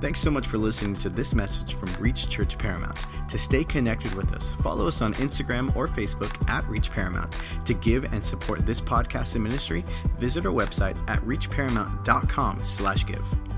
Thanks 0.00 0.20
so 0.20 0.30
much 0.30 0.46
for 0.46 0.58
listening 0.58 0.94
to 0.96 1.08
this 1.08 1.34
message 1.34 1.74
from 1.74 1.92
Reach 1.98 2.28
Church 2.28 2.58
Paramount. 2.58 2.98
To 3.28 3.38
stay 3.38 3.64
connected 3.64 4.14
with 4.14 4.32
us, 4.34 4.52
follow 4.62 4.86
us 4.86 5.00
on 5.02 5.14
Instagram 5.14 5.74
or 5.74 5.88
Facebook 5.88 6.48
at 6.48 6.68
Reach 6.68 6.92
Paramount. 6.92 7.40
To 7.64 7.74
give 7.74 8.04
and 8.04 8.22
support 8.22 8.64
this 8.66 8.80
podcast 8.80 9.34
and 9.34 9.42
ministry, 9.42 9.84
visit 10.18 10.46
our 10.46 10.52
website 10.52 10.96
at 11.08 11.18
reachparamount.com 11.20 12.62
slash 12.62 13.06
give. 13.06 13.55